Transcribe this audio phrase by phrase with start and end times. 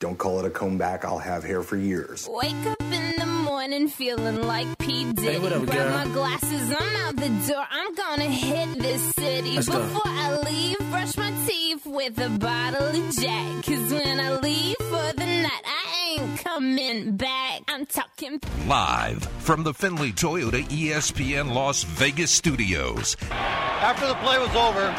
[0.00, 1.04] Don't call it a comeback.
[1.04, 2.26] I'll have hair for years.
[2.32, 5.12] Wake up in the morning feeling like P.
[5.12, 5.32] Diddy.
[5.32, 5.90] Hey, what up, Grab girl?
[5.90, 7.66] my glasses, I'm out the door.
[7.70, 9.56] I'm gonna hit this city.
[9.56, 9.78] Let's go.
[9.78, 13.62] Before I leave, brush my teeth with a bottle of Jack.
[13.66, 15.79] Cause when I leave for the night, I
[16.20, 17.62] ain't coming back.
[17.68, 24.54] I'm talking Live from the Findlay Toyota ESPN Las Vegas studios, After the play was
[24.54, 24.94] over,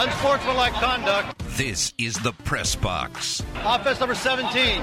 [0.00, 1.38] unsportsmanlike conduct.
[1.56, 3.42] this is the Press Box.
[3.64, 4.80] Offense number 17.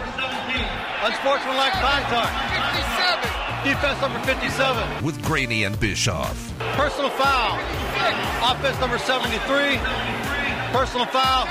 [1.03, 2.31] Unsportsmanlike conduct.
[3.63, 5.03] Defense number 57.
[5.03, 6.53] with Graney and Bischoff.
[6.73, 7.57] Personal foul.
[8.51, 10.34] Offense number 73.
[10.75, 11.43] Personal foul.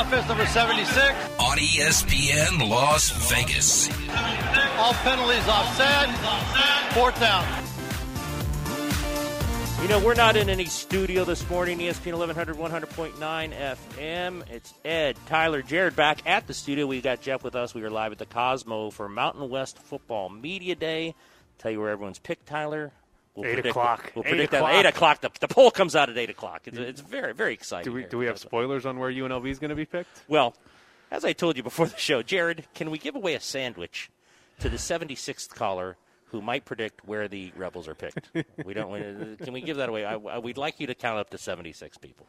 [0.00, 0.98] Offense number 76.
[1.38, 3.88] On ESPN Las Vegas.
[4.78, 6.08] All penalties offset.
[6.92, 7.46] Fourth down.
[9.80, 14.50] You know, we're not in any studio this morning, ESPN 1100, 100.9 FM.
[14.50, 16.88] It's Ed, Tyler, Jared back at the studio.
[16.88, 17.76] We got Jeff with us.
[17.76, 21.14] We are live at the Cosmo for Mountain West Football Media Day.
[21.58, 22.90] Tell you where everyone's picked, Tyler.
[23.34, 24.12] We'll Eight predict- o'clock.
[24.14, 24.70] We'll Eight predict o'clock.
[24.72, 25.20] that at 8 o'clock.
[25.22, 26.62] The, the poll comes out at 8 o'clock.
[26.66, 27.90] It's, it's very, very exciting.
[27.90, 30.22] Do we do we have spoilers on where UNLV is going to be picked?
[30.28, 30.54] Well,
[31.10, 34.10] as I told you before the show, Jared, can we give away a sandwich
[34.60, 38.30] to the 76th caller who might predict where the Rebels are picked?
[38.64, 38.90] we don't.
[38.90, 40.04] want- Can we give that away?
[40.04, 42.26] I, I, we'd like you to count up to 76 people.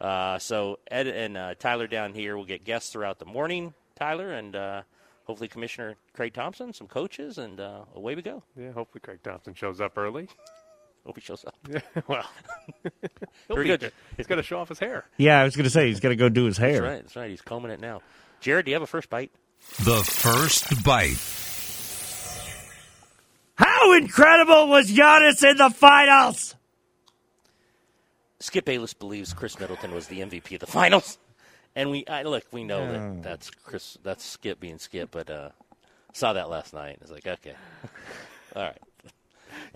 [0.00, 3.74] Uh, so Ed and uh, Tyler down here will get guests throughout the morning.
[3.96, 4.82] Tyler and uh,
[5.24, 8.42] hopefully Commissioner Craig Thompson, some coaches, and uh, away we go.
[8.56, 10.28] Yeah, hopefully Craig Thompson shows up early.
[11.06, 11.54] Hope he shows up.
[11.70, 12.24] Yeah, well,
[12.82, 13.92] he'll Very be- good.
[14.16, 15.04] He's got to show off his hair.
[15.18, 16.72] Yeah, I was going to say he's got to go do his hair.
[16.72, 17.02] That's right.
[17.02, 17.30] That's right.
[17.30, 18.00] He's combing it now.
[18.40, 19.30] Jared, do you have a first bite?
[19.84, 21.16] The first bite.
[23.56, 26.54] How incredible was Giannis in the finals?
[28.40, 31.18] Skip Bayless believes Khris Middleton was the MVP of the finals,
[31.76, 32.44] and we I, look.
[32.52, 33.98] We know that that's Chris.
[34.02, 35.50] That's Skip being Skip, but uh,
[36.12, 36.98] saw that last night.
[37.00, 37.54] It's like okay,
[38.56, 38.78] all right.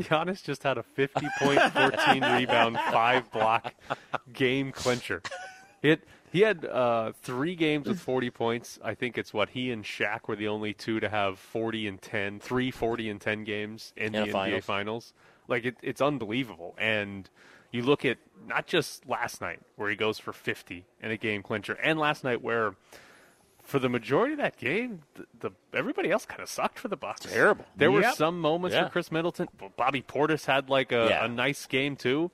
[0.00, 3.74] Giannis just had a 50 point, 14 rebound, five block
[4.32, 5.22] game clincher.
[5.82, 8.78] It he had uh, three games with 40 points.
[8.84, 12.02] I think it's what he and Shaq were the only two to have 40 and
[12.02, 14.64] 10, three 40 and 10 games in, In the a NBA finals.
[14.64, 15.12] finals.
[15.48, 16.74] Like it, it's unbelievable.
[16.78, 17.30] And
[17.70, 21.42] you look at not just last night where he goes for 50 in a game
[21.42, 22.74] clincher, and last night where
[23.62, 26.96] for the majority of that game, the, the everybody else kind of sucked for the
[26.96, 27.20] Bucks.
[27.22, 27.66] Terrible.
[27.76, 28.84] There were some moments Yeah.
[28.84, 29.48] for Khris Middleton.
[29.76, 31.24] Bobby Portis had like a, Yeah.
[31.26, 32.30] a nice game too,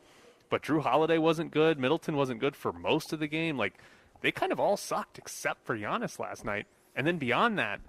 [0.48, 1.78] but Jrue Holiday wasn't good.
[1.80, 3.58] Middleton wasn't good for most of the game.
[3.58, 3.74] Like
[4.20, 6.66] they kind of all sucked except for Giannis last night.
[6.94, 7.80] And then beyond that,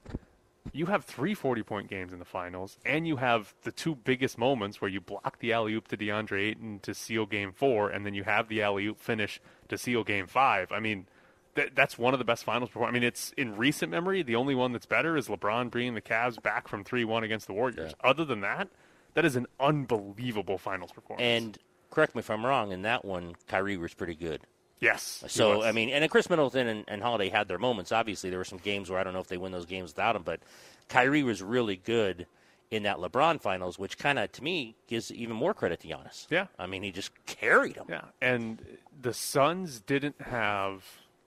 [0.74, 4.38] you have three 40 point games in the finals, and you have the two biggest
[4.38, 8.06] moments where you block the alley oop to DeAndre Ayton to seal game four, and
[8.06, 9.40] then you have the alley oop finish
[9.70, 10.72] to seal game five.
[10.72, 11.08] I mean,
[11.56, 12.94] th- that's one of the best finals performances.
[12.96, 16.02] I mean, it's in recent memory, the only one that's better is LeBron bringing the
[16.02, 17.94] Cavs back from 3 1 against the Warriors.
[18.04, 18.70] Other than that,
[19.14, 21.24] that is an unbelievable finals performance.
[21.26, 21.58] And
[21.90, 22.72] correct me if I'm wrong.
[22.72, 24.42] In that one, Kyrie was pretty good.
[24.86, 25.24] Yes.
[25.28, 25.64] So.
[25.64, 27.92] I mean, and Khris Middleton and, and Holiday had their moments.
[27.92, 30.16] Obviously, there were some games where I don't know if they win those games without
[30.16, 30.42] him, but
[30.90, 32.28] Kyrie was really good
[32.70, 36.28] in that LeBron finals, which kind of to me gives even more credit to Giannis.
[36.30, 36.48] Yeah.
[36.60, 37.86] I mean, he just carried him.
[37.90, 38.62] Yeah, and
[39.02, 40.84] the Suns didn't have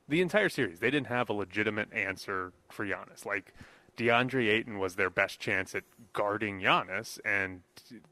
[0.09, 0.79] the entire series.
[0.79, 3.27] They didn't have a legitimate answer for Giannis.
[3.27, 3.55] Like
[3.97, 5.83] DeAndre Ayton was their best chance at
[6.13, 7.63] guarding Giannis, and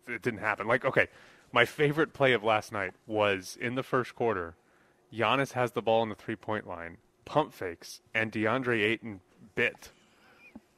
[0.08, 0.66] it didn't happen.
[0.66, 1.06] Like, okay,
[1.52, 4.56] my favorite play of last night was in the first quarter.
[5.12, 9.20] Giannis has the ball on the three point line, pump fakes, and DeAndre Ayton
[9.54, 9.90] bit.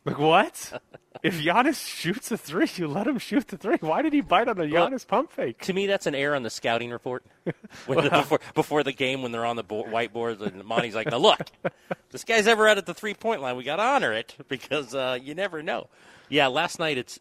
[0.05, 0.81] Like what?
[1.23, 3.77] if Giannis shoots a three, you let him shoot the three.
[3.81, 5.61] Why did he bite on a Well, Giannis pump fake?
[5.63, 7.25] To me, that's an error on the scouting report.
[7.87, 11.17] The, before, before the game, when they're on the bo- whiteboards, and Monty's like, "Now
[11.17, 11.41] look,
[12.11, 13.57] this guy's ever out at the three point line.
[13.57, 15.89] We got to honor it because uh, you never know."
[16.29, 17.19] Yeah, last night it's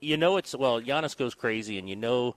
[0.00, 2.36] you know it's well, Giannis goes crazy, and you know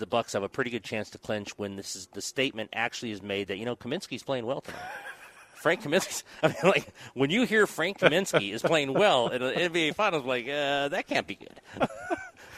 [0.00, 3.12] the Bucks have a pretty good chance to clinch when this is the statement actually
[3.12, 4.80] is made that you know Kaminsky's playing well tonight.
[5.54, 6.22] Frank Kaminsky.
[6.42, 10.24] I mean, like when you hear Frank Kaminsky is playing well in the NBA Finals,
[10.24, 11.60] like uh, that can't be good.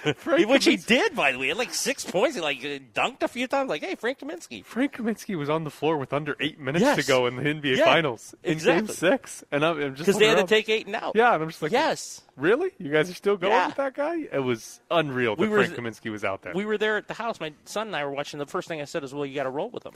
[0.26, 2.34] Which he did, by the way, He had like six points.
[2.34, 3.68] He like dunked a few times.
[3.68, 4.64] Like, hey, Frank Kaminsky.
[4.64, 6.96] Frank Kaminsky was on the floor with under eight minutes Yes.
[7.00, 8.86] to go in the NBA Yeah, Finals in exactly.
[8.88, 11.12] Game Six, and I'm, I'm just Because they had to take Ayton out.
[11.14, 12.22] Yeah, and I'm just like, Yes.
[12.36, 12.70] really?
[12.78, 13.66] You guys are still going Yeah.
[13.68, 14.26] with that guy?
[14.32, 16.52] It was unreal that We were- Frank Kaminsky was out there.
[16.54, 17.38] We were there at the house.
[17.40, 18.38] My son and I were watching.
[18.38, 19.92] The first thing I said is, "Well, you got to roll with them."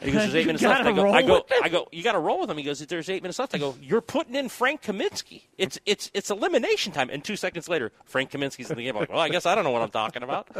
[0.00, 1.46] He goes, "There's eight minutes left." I go, I go.
[1.62, 1.88] I go.
[1.90, 2.58] You got to roll with them.
[2.58, 5.42] He goes, "There's eight minutes left." I go, "You're putting in Frank Kaminsky.
[5.56, 8.94] It's it's it's elimination time." And two seconds later, Frank Kaminsky's in the game.
[8.94, 10.48] I'm like, well, I guess I don't know what I'm talking about.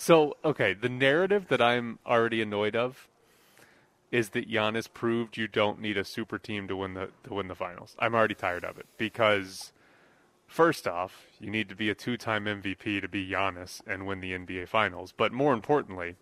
[0.00, 3.08] So, okay, the narrative that I'm already annoyed of
[4.12, 7.48] is that Giannis proved you don't need a super team to win the to win
[7.48, 7.96] the finals.
[7.98, 9.72] I'm already tired of it because
[10.46, 14.32] first off, you need to be a two-time MVP to be Giannis and win the
[14.32, 16.14] NBA finals, but more importantly,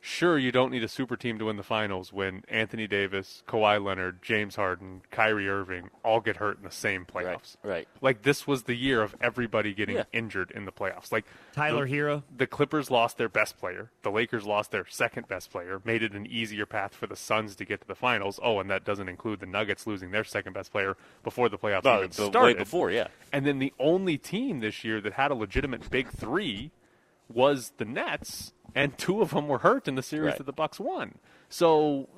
[0.00, 3.82] sure you don't need a super team to win the finals when Anthony Davis, Kawhi
[3.84, 7.56] Leonard, James Harden, Kyrie Irving all get hurt in the same playoffs.
[7.62, 7.70] right.
[7.70, 7.88] right.
[8.00, 10.04] Like this was the year of everybody getting Yeah.
[10.12, 11.12] injured in the playoffs.
[11.12, 12.24] Like Tyler the, Hero.
[12.34, 13.90] The Clippers lost their best player.
[14.02, 15.80] The Lakers lost their second best player.
[15.84, 18.40] Made it an easier path for the Suns to get to the finals.
[18.42, 21.82] Oh, and that doesn't include the Nuggets losing their second best player before the playoffs
[21.84, 22.40] Oh, even but started.
[22.40, 23.08] way before, yeah.
[23.32, 26.70] And then the only team this year that had a legitimate big three
[27.32, 30.38] was the Nets, and two of them were hurt in the series Right.
[30.38, 31.18] that the Bucks won.
[31.48, 32.08] So,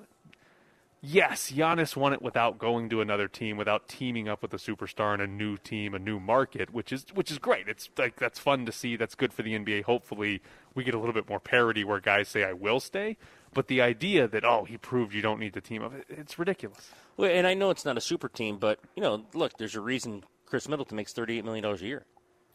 [1.00, 5.14] yes, Giannis won it without going to another team, without teaming up with a superstar
[5.14, 7.68] in a new team, a new market, which is which is great.
[7.68, 8.96] It's like that's fun to see.
[8.96, 9.82] That's good for the NBA.
[9.84, 10.42] Hopefully,
[10.74, 13.16] we get a little bit more parity where guys say, "I will stay."
[13.54, 16.90] But the idea that oh, he proved you don't need to team it- it's ridiculous.
[17.16, 19.80] Well, and I know it's not a super team, but you know, look, there's a
[19.80, 22.04] reason Khris Middleton makes thirty-eight million dollars a year.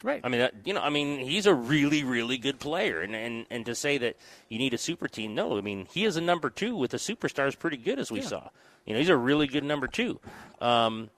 [0.02, 0.20] Right.
[0.22, 3.46] I mean, that, you know, I mean, he's a really, really good player, and, and
[3.50, 4.16] and to say that
[4.48, 5.58] you need a super team, no.
[5.58, 8.48] I mean, he is a number two with the superstars, pretty good as we saw.
[8.86, 10.20] You know, he's a really good number two.
[10.60, 11.10] Um,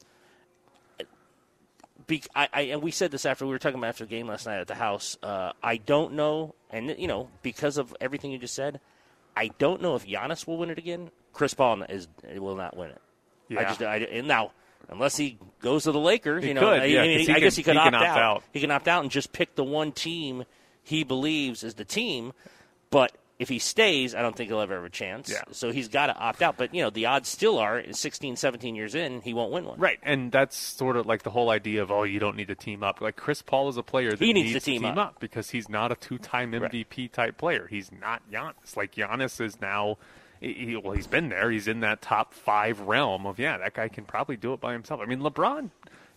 [2.07, 4.27] be, I, I, and we said this after we were talking about after the game
[4.27, 5.17] last night at the house.
[5.23, 8.81] Uh, I don't know, and you know, because of everything you just said,
[9.37, 11.11] I don't know if Giannis will win it again.
[11.33, 13.01] Chris Paul is will not win it.
[13.49, 13.59] Yeah.
[13.59, 13.69] I Yeah.
[13.69, 14.53] just, I, and now,
[14.89, 17.41] unless he goes to the Lakers, He you know, could, I, yeah, I mean, I
[17.41, 18.43] guess he could he opt, opt out.
[18.53, 20.45] He can opt out and just pick the one team
[20.83, 22.33] he believes is the team.
[22.91, 25.31] But if he stays, I don't think he'll ever have a chance.
[25.31, 25.43] Yeah.
[25.53, 26.59] So he's got to opt out.
[26.59, 29.79] But, you know, the odds still are 16, 17 years in, he won't win one.
[29.79, 32.55] Right, and that's sort of like the whole idea of oh, you don't need to
[32.55, 33.01] team up.
[33.01, 35.21] Like Chris Paul is a player that He needs to team up.
[35.21, 37.67] because he's not a two-time MVP type player.
[37.69, 38.77] He's not Giannis.
[38.77, 39.97] Like Giannis is now.
[40.41, 41.51] He, well, he's been there.
[41.51, 44.73] He's in that top five realm of yeah, that guy can probably do it by
[44.73, 45.01] himself.
[45.01, 45.71] I mean, LeBron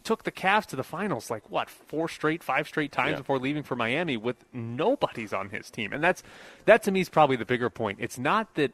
[0.04, 3.18] took the Cavs to the finals like what four straight, five straight times Yeah.
[3.18, 6.24] before leaving for Miami with nobody's on his team, and that's
[6.66, 8.00] that to me is probably the bigger point.
[8.02, 8.72] It's not that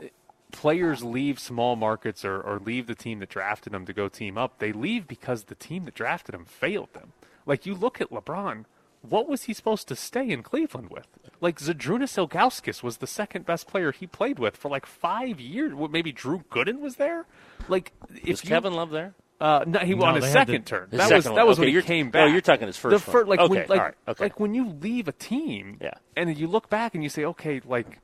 [0.00, 0.06] uh,
[0.52, 4.38] players leave small markets or, or leave the team that drafted them to go team
[4.38, 4.58] up.
[4.58, 7.12] They leave because the team that drafted them failed them.
[7.46, 8.64] Like you look at LeBron,
[9.02, 11.06] what was he supposed to stay in Cleveland with?
[11.40, 15.72] Like Zydrunas Ilgauskas was the second best player he played with for like five years.
[15.74, 17.26] Well, Maybe Drew Gooden was there.
[17.68, 19.14] Like if Is you, Kevin Love there?
[19.40, 20.88] uh, no, he No, won his second the- turn.
[20.90, 21.34] His That second was one.
[21.36, 23.26] that was Okay, when he you're- came oh, you're talking his first the one.
[23.26, 24.24] like Okay, when, like, all right, okay.
[24.24, 25.94] like when you leave a team, Yeah.
[26.16, 28.00] and you look back and you say, okay, like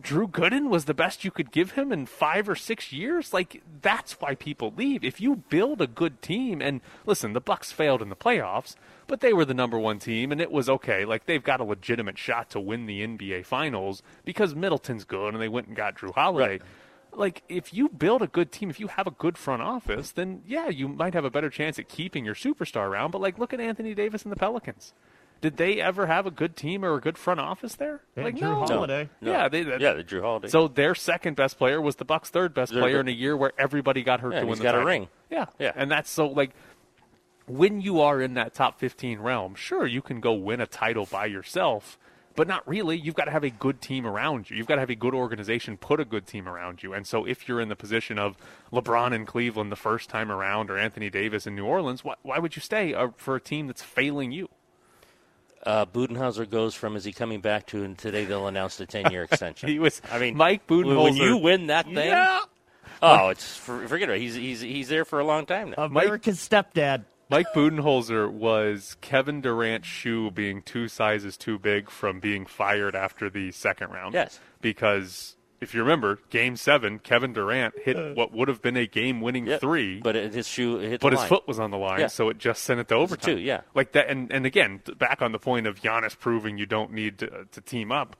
[0.00, 3.34] Drew Gooden was the best you could give him in five or six years.
[3.34, 5.04] Like that's why people leave.
[5.04, 8.76] If you build a good team, and listen, the Bucks failed in the playoffs,
[9.10, 11.04] but they were the number one team, and it was okay.
[11.04, 15.42] Like they've got a legitimate shot to win the NBA Finals because Middleton's good, and
[15.42, 16.52] they went and got Jrue Holiday.
[16.52, 16.62] Right.
[17.12, 20.42] Like if you build a good team, if you have a good front office, then
[20.46, 23.10] yeah, you might have a better chance at keeping your superstar around.
[23.10, 24.94] But like, look at Anthony Davis and the Pelicans.
[25.40, 28.02] Did they ever have a good team or a good front office there?
[28.14, 28.66] They like Jrue no.
[28.66, 29.08] Holiday.
[29.22, 29.32] No.
[29.32, 30.48] Yeah, they, that, yeah, the Jrue Holiday.
[30.48, 33.08] so their second best player was the Bucks' third best They're player good.
[33.08, 35.08] in a year where everybody got hurt Yeah, to win he's the got a ring.
[35.30, 35.72] Yeah, Yeah.
[35.74, 36.50] and that's so like
[37.50, 41.06] when you are in that top 15 realm, sure you can go win a title
[41.10, 41.98] by yourself,
[42.36, 42.96] but not really.
[42.96, 44.56] You've got to have a good team around you.
[44.56, 46.92] You've got to have a good organization put a good team around you.
[46.94, 48.36] And so if you're in the position of
[48.72, 52.38] LeBron in Cleveland the first time around or Anthony Davis in New Orleans, why, why
[52.38, 54.48] would you stay uh, for a team that's failing you?
[55.66, 59.10] uh, Budenholzer goes from is he coming back to, and today they'll announce the 10
[59.12, 59.68] year extension.
[59.68, 61.02] He was I mean, Mike when- Budenholzer.
[61.04, 62.40] When you win that thing, Yeah.
[63.02, 64.18] oh, it's for, forget it.
[64.20, 65.84] He's, he's, he's there for a long time now.
[65.84, 67.04] America's stepdad.
[67.30, 73.30] Mike Budenholzer was Kevin Durant's shoe being two sizes too big from being fired after
[73.30, 74.14] the second round.
[74.14, 74.40] Yes.
[74.60, 78.12] Because if you remember, game seven, Kevin Durant hit uh.
[78.14, 79.60] what would have been a game winning Yep.
[79.60, 80.00] three.
[80.00, 81.28] But it, his shoe hit but the his line.
[81.28, 82.06] foot was on the line, Yeah.
[82.08, 83.36] so it just sent it to overtime.
[83.36, 83.60] two, yeah.
[83.74, 84.08] like that.
[84.08, 87.44] And, and again, back on the point of Giannis proving you don't need to, uh,
[87.52, 88.16] to team up,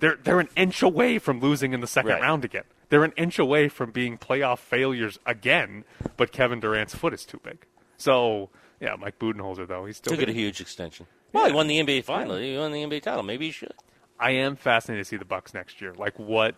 [0.00, 2.22] they're they're an inch away from losing in the second Right.
[2.22, 2.64] round again.
[2.88, 5.84] They're an inch away from being playoff failures again.
[6.16, 7.66] But Kevin Durant's foot is too big.
[8.00, 11.06] So yeah, Mike Budenholzer though he's still Took it a huge extension.
[11.32, 12.36] Well, he won the NBA final.
[12.36, 13.22] He won the NBA title.
[13.22, 13.74] Maybe he should.
[14.18, 15.94] I am fascinated to see the Bucks next year.
[15.94, 16.56] Like what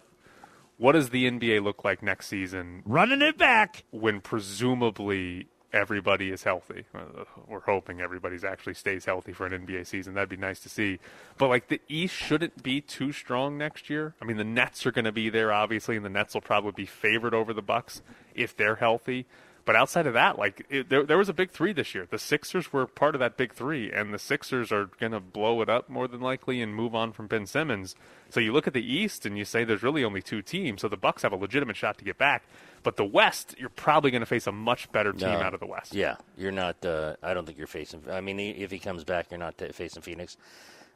[0.79, 3.85] what does the NBA look like next season Running it back.
[3.91, 6.85] when presumably everybody is healthy.
[6.95, 10.15] Uh, we're hoping everybody's actually stays healthy for an NBA season.
[10.15, 10.99] That'd be nice to see.
[11.39, 14.15] But like the East shouldn't be too strong next year.
[14.21, 16.73] I mean, the Nets are going to be there obviously, and the Nets will probably
[16.73, 18.03] be favored over the Bucks
[18.35, 19.27] if they're healthy.
[19.65, 22.07] But outside of that, like it, there, there was a big three this year.
[22.11, 25.63] The Sixers were part of that big three, and the Sixers are going to blow
[25.63, 27.95] it up more than likely and move on from Ben Simmons.
[28.29, 30.81] So you look at the East and you say there's really only two teams.
[30.81, 32.43] So the Bucks have a legitimate shot to get back.
[32.83, 35.39] But the West, you're probably going to face a much better team No.
[35.41, 35.95] out of the West.
[35.95, 36.85] Yeah, you're not.
[36.85, 38.03] Uh, I don't think you're facing.
[38.11, 40.37] I mean, if he comes back, you're not t- facing Phoenix.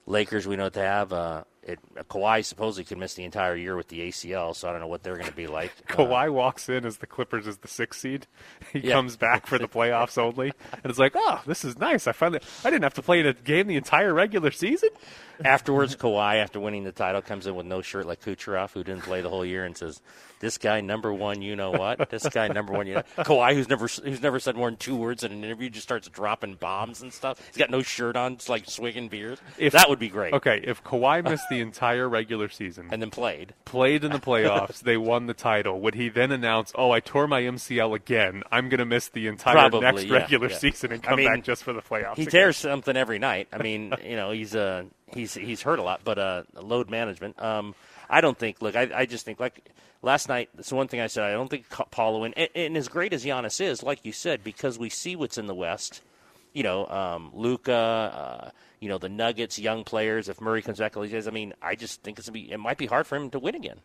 [0.06, 1.12] Lakers, we know what they have.
[1.12, 4.80] Uh, it, Kawhi supposedly could miss the entire year with the ACL, so I don't
[4.80, 5.72] know what they're going to be like.
[5.90, 8.26] Uh, Kawhi walks in as the Clippers as the sixth seed.
[8.72, 8.92] He Yeah.
[8.94, 12.06] comes back for the playoffs only, and it's like, oh, this is nice.
[12.06, 14.90] I finally, I didn't have to play in a game the entire regular season.
[15.44, 19.02] Afterwards, Kawhi, after winning the title, comes in with no shirt like Kucherov, who didn't
[19.02, 20.00] play the whole year, and says,
[20.40, 22.08] "This guy number one, you know what?
[22.08, 24.96] This guy number one, you know." Kawhi, who's never who's never said more than two
[24.96, 27.38] words in an interview, just starts dropping bombs and stuff.
[27.48, 29.38] He's got no shirt on, just like swigging beers.
[29.58, 30.32] If- that would be great.
[30.32, 33.54] Okay, if Kawhi missed the entire regular season, And then played.
[33.64, 37.26] played in the playoffs, they won the title, would he then announce, "Oh, I tore
[37.26, 38.42] my MCL again.
[38.50, 40.56] I'm going to miss the entire Probably, next yeah, regular yeah.
[40.58, 42.16] season and I come mean, back just for the playoffs"?
[42.16, 42.30] He again.
[42.32, 43.48] tears something every night.
[43.52, 47.40] I mean, you know, he's uh, he's he's hurt a lot, but uh, load management.
[47.42, 47.74] Um,
[48.08, 48.62] I don't think.
[48.62, 49.68] Look, I, I just think like
[50.02, 50.48] last night.
[50.54, 51.24] That's one thing I said.
[51.24, 54.44] I don't think Paulo and, and, and as great as Giannis is, like you said,
[54.44, 56.02] because we see what's in the West.
[56.52, 57.72] You know, um, Luka.
[57.74, 60.28] Uh, you know, the Nuggets, young players.
[60.28, 62.50] If Murray comes back, he says, I mean, I just think it's gonna be.
[62.52, 63.80] It might be hard for him to win again.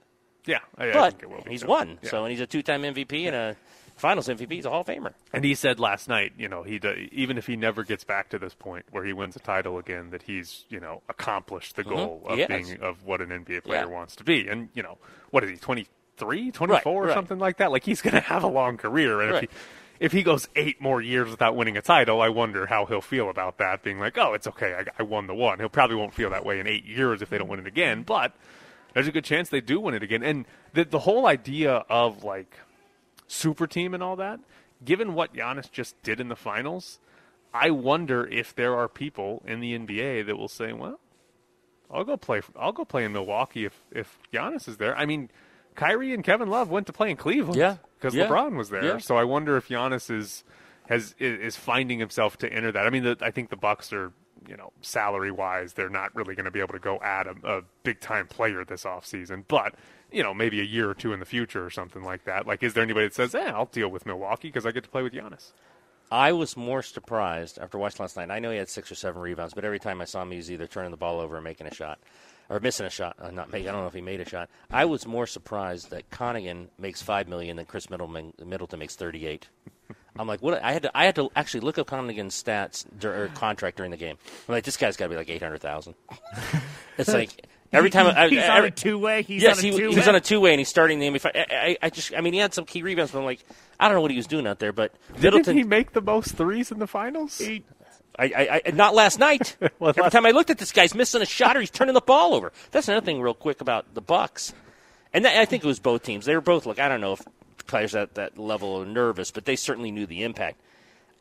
[0.45, 1.99] Yeah, I, I but think it will be he's won.
[2.01, 2.09] Yeah.
[2.09, 3.55] So and he's a two-time MVP and a
[3.95, 4.51] Finals MVP.
[4.53, 5.13] He's a Hall of Famer.
[5.31, 6.79] And he said last night, you know, he
[7.11, 10.09] even if he never gets back to this point where he wins a title again,
[10.09, 12.41] that he's you know accomplished the goal Mm-hmm.
[12.41, 12.67] Of has.
[12.67, 13.85] being of what an NBA player Yeah.
[13.85, 14.47] wants to be.
[14.47, 14.97] And you know,
[15.29, 17.13] what is he 23, 24 or right.
[17.13, 17.71] something like that?
[17.71, 19.43] Like he's going to have a long career, and Right.
[19.43, 19.57] if he
[20.01, 23.29] if he goes eight more years without winning a title, I wonder how he'll feel
[23.29, 23.83] about that.
[23.83, 25.59] Being like, oh, it's okay, I, I won the one.
[25.59, 28.03] He'll probably won't feel that way in eight years if they don't win it again,
[28.03, 28.33] but.
[28.93, 32.25] There's a good chance they do win it again, and the the whole idea of
[32.25, 32.57] like
[33.25, 34.41] super team and all that,
[34.83, 36.99] given what Giannis just did in the finals,
[37.53, 40.99] I wonder if there are people in the NBA that will say, "Well,
[41.89, 42.41] I'll go play.
[42.59, 45.29] I'll go play in Milwaukee if if Giannis is there." I mean,
[45.75, 47.77] Kyrie and Kevin Love went to play in Cleveland, Yeah.
[48.01, 48.27] Because Yeah.
[48.27, 48.83] LeBron was there.
[48.83, 48.97] Yeah.
[48.97, 50.43] So I wonder if Giannis is
[50.89, 52.85] has is finding himself to enter that.
[52.85, 54.11] I mean, the, I think the Bucks are.
[54.49, 57.35] You know, salary wise, they're not really going to be able to go add a,
[57.57, 59.43] a big time player this offseason.
[59.47, 59.75] But,
[60.11, 62.47] you know, maybe a year or two in the future or something like that.
[62.47, 64.89] Like, is there anybody that says, eh, I'll deal with Milwaukee because I get to
[64.89, 65.51] play with Giannis?
[66.11, 68.31] I was more surprised after watching last night.
[68.31, 70.37] I know he had six or seven rebounds, but every time I saw him, he
[70.37, 71.99] was either turning the ball over or making a shot,
[72.49, 73.15] or missing a shot.
[73.19, 73.67] Uh, not make.
[73.67, 74.49] I don't know if he made a shot.
[74.69, 79.47] I was more surprised that Connigan makes five million than Khris Middleton, Middleton makes thirty-eight.
[80.17, 80.61] I'm like, what?
[80.61, 80.97] I had to.
[80.97, 84.17] I had to actually look up Connigan's stats dur- or contract during the game.
[84.47, 85.95] I'm like, this guy's got to be like eight hundred thousand.
[86.97, 89.23] It's like every time I, he's I, on a two way.
[89.23, 89.95] He's yes, on a he, two-way.
[89.95, 91.31] he's on a two-way, and he's starting the NBA.
[91.33, 93.43] I, I, I just, I mean, he had some key rebounds, but I'm like,
[93.79, 94.73] I don't know what he was doing out there.
[94.73, 97.41] But Didn't he make the most threes in the finals?
[97.43, 97.63] I,
[98.19, 99.55] I, I, not last night.
[99.79, 101.71] Well, Every last- time I looked at this guy, he's missing a shot or he's
[101.71, 102.51] turning the ball over.
[102.71, 104.53] That's another thing, real quick, about the Bucks.
[105.13, 106.25] And that, I think it was both teams.
[106.25, 107.21] They were both like I don't know if
[107.67, 110.59] players at that level are nervous, but they certainly knew the impact.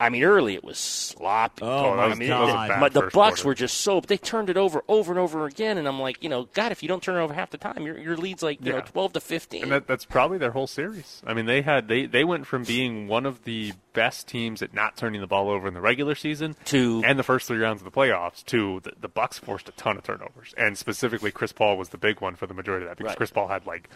[0.00, 1.62] I mean, early it was sloppy.
[1.62, 2.92] Oh, I mean, God.
[2.92, 3.46] the- the Bucks quarter.
[3.48, 4.00] were just so.
[4.00, 6.82] They turned it over over and over again, and I'm like, you know, God, if
[6.82, 9.12] you don't turn it over half the time, your your lead's like you know twelve
[9.12, 9.64] to fifteen.
[9.64, 11.22] And that, that's probably their whole series.
[11.26, 14.72] I mean, they had they, they went from being one of the best teams at
[14.72, 17.80] not turning the ball over in the regular season To- and the first three rounds
[17.82, 21.52] of the playoffs to the, the Bucks forced a ton of turnovers, and specifically Chris
[21.52, 23.16] Paul was the big one for the majority of that because Right.
[23.16, 23.88] Chris Paul had like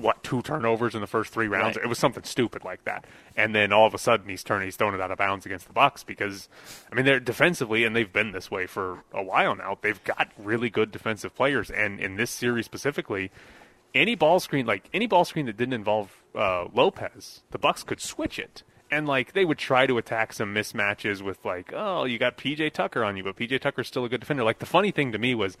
[0.00, 1.76] what two turnovers in the first three rounds.
[1.76, 1.84] Right.
[1.84, 3.04] It was something stupid like that,
[3.36, 5.66] and then all of a sudden he's turning he's throwing it out of bounds against
[5.66, 6.48] the Bucks because
[6.92, 9.78] I mean they're defensively and they've been this way for a while now.
[9.80, 13.30] They've got really good defensive players, and in this series specifically
[13.94, 18.00] any ball screen like any ball screen that didn't involve uh, Lopez, the Bucks could
[18.00, 18.62] switch it.
[18.90, 22.72] And like they would try to attack some mismatches with like, oh, you got PJ
[22.72, 24.44] Tucker on you, but PJ Tucker's still a good defender.
[24.44, 25.56] Like the funny thing to me was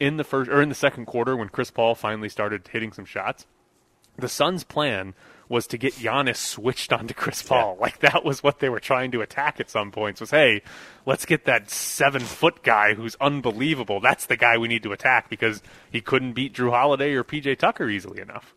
[0.00, 3.04] in the first or in the second quarter when Chris Paul finally started hitting some
[3.04, 3.46] shots,
[4.16, 5.14] the Suns' plan
[5.48, 7.76] was to get Giannis switched onto Chris Paul.
[7.80, 10.20] Like that was what they were trying to attack at some points.
[10.20, 10.62] Was hey,
[11.04, 14.00] let's get that seven foot guy who's unbelievable.
[14.00, 17.58] That's the guy we need to attack because he couldn't beat Jrue Holiday or PJ
[17.58, 18.54] Tucker easily enough.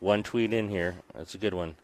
[0.00, 0.96] One tweet in here.
[1.14, 1.76] That's a good one.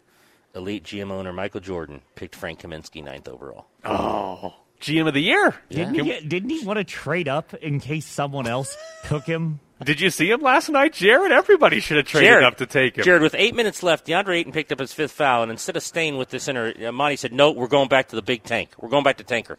[0.54, 3.66] Elite GM owner Michael Jordan picked Frank Kaminsky ninth overall.
[3.84, 5.54] Oh, GM of the year.
[5.70, 9.60] Didn't, he, didn't he want to trade up in case someone else took him?
[9.82, 11.32] Did you see him last night, Jared?
[11.32, 13.04] Everybody should have traded Jared, up to take him.
[13.04, 15.82] Jared, with eight minutes left, DeAndre Ayton picked up his fifth foul, and instead of
[15.82, 18.70] staying with the center, uh, Monty said, "No, we're going back to the big tank.
[18.78, 19.58] We're going back to tanker."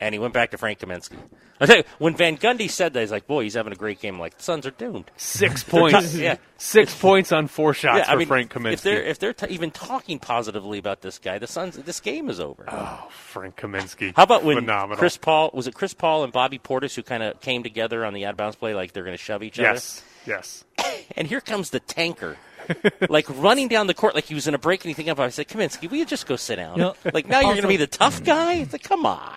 [0.00, 1.16] And he went back to Frank Kaminsky.
[1.60, 4.00] I tell you, when Van Gundy said that, he's like, "Boy, he's having a great
[4.00, 5.10] game." Like the Suns are doomed.
[5.16, 6.14] Six points.
[6.14, 6.36] Yeah.
[6.58, 8.72] Six points on four shots yeah, for I mean, Frank Kaminsky.
[8.72, 12.28] if they're if they're t- even talking positively about this guy, the Suns, this game
[12.28, 12.64] is over.
[12.68, 14.12] oh, Frank Kaminsky.
[14.16, 14.96] How about when Phenomenal.
[14.96, 18.12] Chris Paul was it Chris Paul and Bobby Portis who kind of came together on
[18.14, 19.68] the out of bounds play like they're going to shove each other?
[19.68, 20.02] Yes.
[20.26, 20.64] Yes.
[21.14, 22.38] And here comes the tanker.
[23.10, 25.18] like running down the court like he was in a break and he think up.
[25.18, 26.76] I said, Kaminsky, will you just go sit down?
[26.76, 28.54] You know, like now you're going to be the tough guy.
[28.54, 29.36] It's like, come on.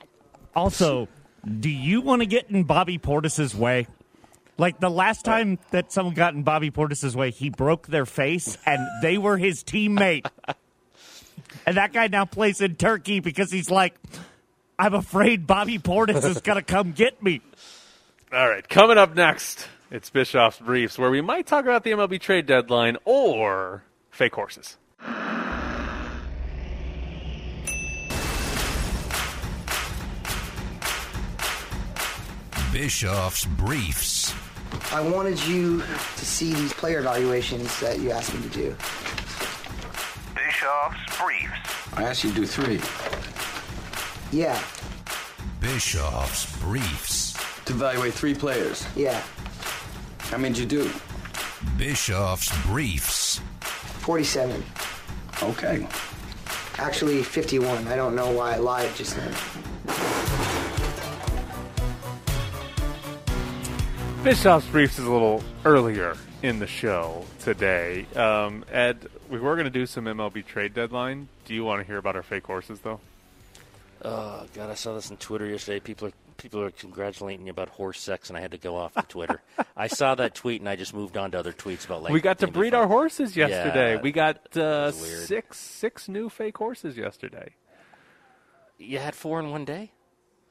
[0.55, 1.07] Also,
[1.59, 3.87] do you want to get in Bobby Portis's way?
[4.57, 8.05] Like the last uh, time that someone got in Bobby Portis's way, he broke their
[8.05, 10.25] face, and they were his teammate.
[11.65, 13.95] and that guy now plays in Turkey because he's like,
[14.79, 17.41] I'm afraid Bobby Portis is going to come get me.
[18.31, 22.19] All right, coming up next, it's Bischoff's Briefs, where we might talk about the MLB
[22.19, 24.77] trade deadline or fake horses.
[32.75, 34.33] Bischoff's Briefs.
[34.91, 38.75] I wanted you to see these player evaluations that you asked me to do.
[40.35, 41.97] Bischoff's Briefs.
[41.97, 42.81] I asked you to do three.
[44.37, 44.61] Yeah,
[45.61, 47.37] Bischoff's Briefs.
[47.63, 48.85] To evaluate three players.
[48.93, 49.23] yeah.
[50.19, 50.91] How many did you do?
[51.77, 53.39] Bischoff's Briefs.
[54.01, 54.61] 47.
[55.43, 55.87] Okay.
[56.77, 57.87] Actually, 51.
[57.87, 59.33] I don't know why I lied just then.
[64.25, 68.07] Bischoff's Briefs is a little earlier in the show today.
[68.15, 71.27] Um, Ed, we were going to do some MLB trade deadline.
[71.45, 72.99] Do you want to hear about our fake horses, though?
[74.03, 75.79] Oh God, I saw this on Twitter yesterday.
[75.79, 78.97] People are people are congratulating me about horse sex, and I had to go off
[78.97, 79.43] of Twitter.
[79.77, 82.19] I saw that tweet, and I just moved on to other tweets about like we
[82.19, 83.93] got to breed our horses yesterday.
[83.93, 87.53] Yeah, we got uh, six six new fake horses yesterday.
[88.79, 89.91] You had four in one day.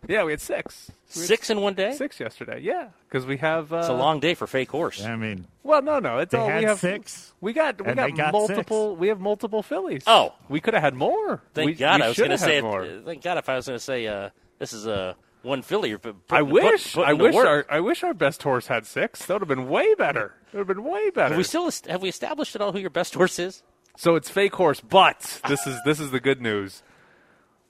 [0.08, 0.90] Yeah, we had six.
[1.14, 1.92] We had Six in one day.
[1.94, 2.61] Six yesterday.
[2.61, 3.73] Yeah, because we have.
[3.73, 5.02] Uh, It's a long day for fake horse.
[5.04, 6.18] I mean, Well, no, no.
[6.18, 6.78] It's they all had we have.
[6.80, 7.32] six.
[7.40, 8.96] We got we and got, they got multiple.
[8.96, 10.02] We have multiple fillies.
[10.06, 10.34] Oh.
[10.49, 11.42] we could have had more.
[11.54, 12.61] Thank we, God we I was going to say.
[12.61, 12.64] had.
[12.84, 15.90] If, thank God if I was going to say uh, this is a one filly.
[15.90, 16.94] You're put, I wish.
[16.94, 17.46] put- I wish work.
[17.46, 17.66] our.
[17.70, 19.26] I wish our best horse had six.
[19.26, 20.34] That would have been way better.
[20.52, 21.28] It would have been way better.
[21.30, 23.62] Have we still have we established at all who your best horse is?
[23.96, 26.82] so it's fake horse, but this is this is the good news.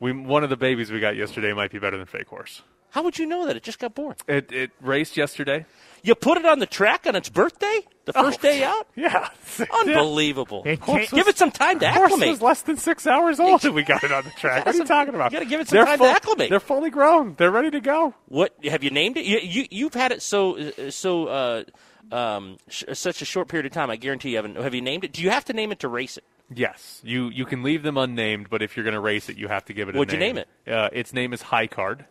[0.04, 2.60] We one of the babies we got yesterday might be better than fake horse.
[2.90, 4.16] How would you know that it just got born?
[4.28, 5.64] It it raced yesterday.
[6.02, 8.86] You put it on the track on its birthday, the first day out.
[8.96, 9.30] Yeah,
[9.80, 10.62] Unbelievable.
[10.66, 12.10] It can't- Give it some time to acclimate.
[12.10, 12.28] Horse acclimate.
[12.32, 14.66] was less than six hours old when we got it on the track.
[14.66, 15.32] What are you talking about?
[15.32, 16.50] you gotta give it some They're time to acclimate.
[16.50, 17.34] They're fully grown.
[17.38, 18.12] They're ready to go.
[18.26, 19.24] What have you named it?
[19.24, 21.64] You, you you've had it so uh, so uh,
[22.12, 23.90] um, sh- such a short period of time.
[23.90, 24.56] I guarantee you haven't.
[24.56, 25.12] Have you named it?
[25.12, 26.24] Do you have to name it to race it?
[26.54, 29.48] Yes, you you can leave them unnamed, but if you're going to race it, you
[29.48, 29.94] have to give it.
[29.94, 30.36] a What'd you name.
[30.36, 32.04] name Uh, its name is High Card.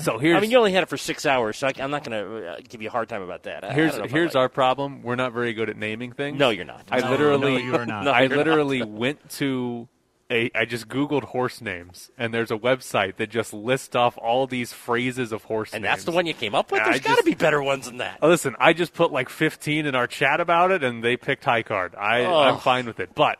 [0.00, 2.04] So here's I mean, you only had it for six hours, so I, am not
[2.04, 3.64] going to uh, give you a hard time about that.
[3.64, 5.02] I- I here's don't know if I here's like our problem.
[5.02, 6.38] We're not very good at naming things.
[6.38, 6.84] No, you're not.
[6.90, 8.04] I No, literally no, you are not.
[8.04, 8.38] No, I you're not.
[8.38, 9.88] literally went to
[10.30, 14.46] a I just googled horse names and there's a website that just lists off all
[14.46, 15.76] these phrases of horse names.
[15.76, 15.92] and names.
[15.92, 16.84] that's the one you came up with.
[16.84, 18.18] There's got to be better ones than that.
[18.22, 21.44] Uh, Listen, I just put like 15 in our chat about it, and they picked
[21.44, 21.94] High Card.
[21.94, 22.40] I, Oh.
[22.40, 23.14] I'm fine with it.
[23.14, 23.38] But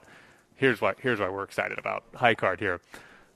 [0.57, 2.81] here's what here's why we're excited about High Card here.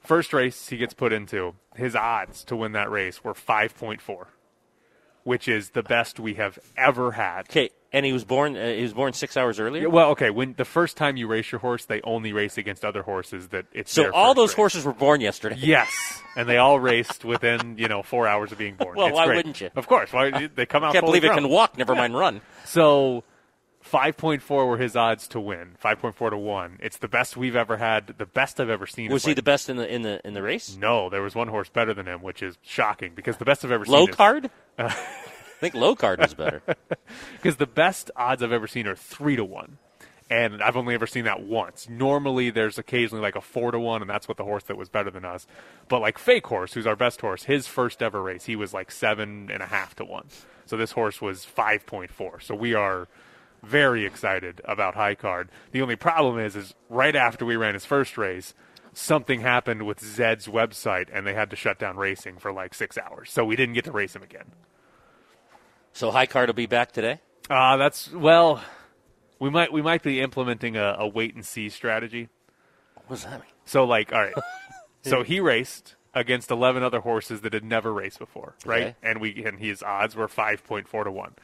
[0.01, 4.27] First race he gets put into, his odds to win that race were 5.4,
[5.25, 7.43] which is the best we have ever had.
[7.43, 8.57] Okay, and he was born.
[8.57, 9.83] Uh, he was born six hours earlier.
[9.83, 10.31] Yeah, well, okay.
[10.31, 13.67] When the first time you race your horse, they only race against other horses that
[13.73, 14.57] it's so all those race.
[14.57, 15.57] horses were born yesterday.
[15.59, 15.91] Yes,
[16.37, 18.97] and they all raced within you know four hours of being born.
[18.97, 19.37] Well, It's why great.
[19.37, 19.71] wouldn't you?
[19.77, 20.13] Of course.
[20.13, 20.93] Why they come out?
[20.93, 21.77] Can't believe it can walk.
[21.79, 22.41] Never mind run.
[22.65, 23.25] So,
[23.91, 25.77] 5.4 were his odds to win.
[25.83, 26.79] 5.4 to one.
[26.81, 28.15] It's the best we've ever had.
[28.19, 29.11] The best I've ever seen.
[29.13, 30.77] Was he the best in the in the in the race?
[30.77, 33.73] No, there was one horse better than him, which is shocking because the best I've
[33.73, 34.07] ever Low seen.
[34.07, 34.51] Low card.
[34.79, 34.97] I
[35.63, 36.63] think low card was better.
[37.37, 39.79] Because the best odds I've ever seen are three to one.
[40.31, 41.89] And I've only ever seen that once.
[41.91, 44.89] Normally, there's occasionally like a four to one, and that's what the horse that was
[44.89, 45.47] better than us.
[45.89, 48.91] But like Fake Horse, who's our best horse, his first ever race, he was like
[48.91, 50.29] seven and a half to one.
[50.65, 52.43] So this horse was 5.4.
[52.43, 53.09] So we are
[53.63, 55.51] very excited about High Card.
[55.73, 58.55] The only problem is, is right after we ran his first race,
[58.95, 62.97] something happened with Zed's website, and they had to shut down racing for like six
[62.97, 63.31] hours.
[63.31, 64.53] So we didn't get to race him again.
[65.93, 67.21] So high card will be back today.
[67.51, 68.63] Uh, that's well,
[69.39, 72.29] we might we might be implementing a, a wait and see strategy.
[72.95, 73.51] What does that mean?
[73.65, 74.35] So like, all right,
[75.03, 78.83] so he raced against eleven other horses that had never raced before, right?
[78.83, 78.95] Okay.
[79.03, 81.35] And we and his odds were five point four to one.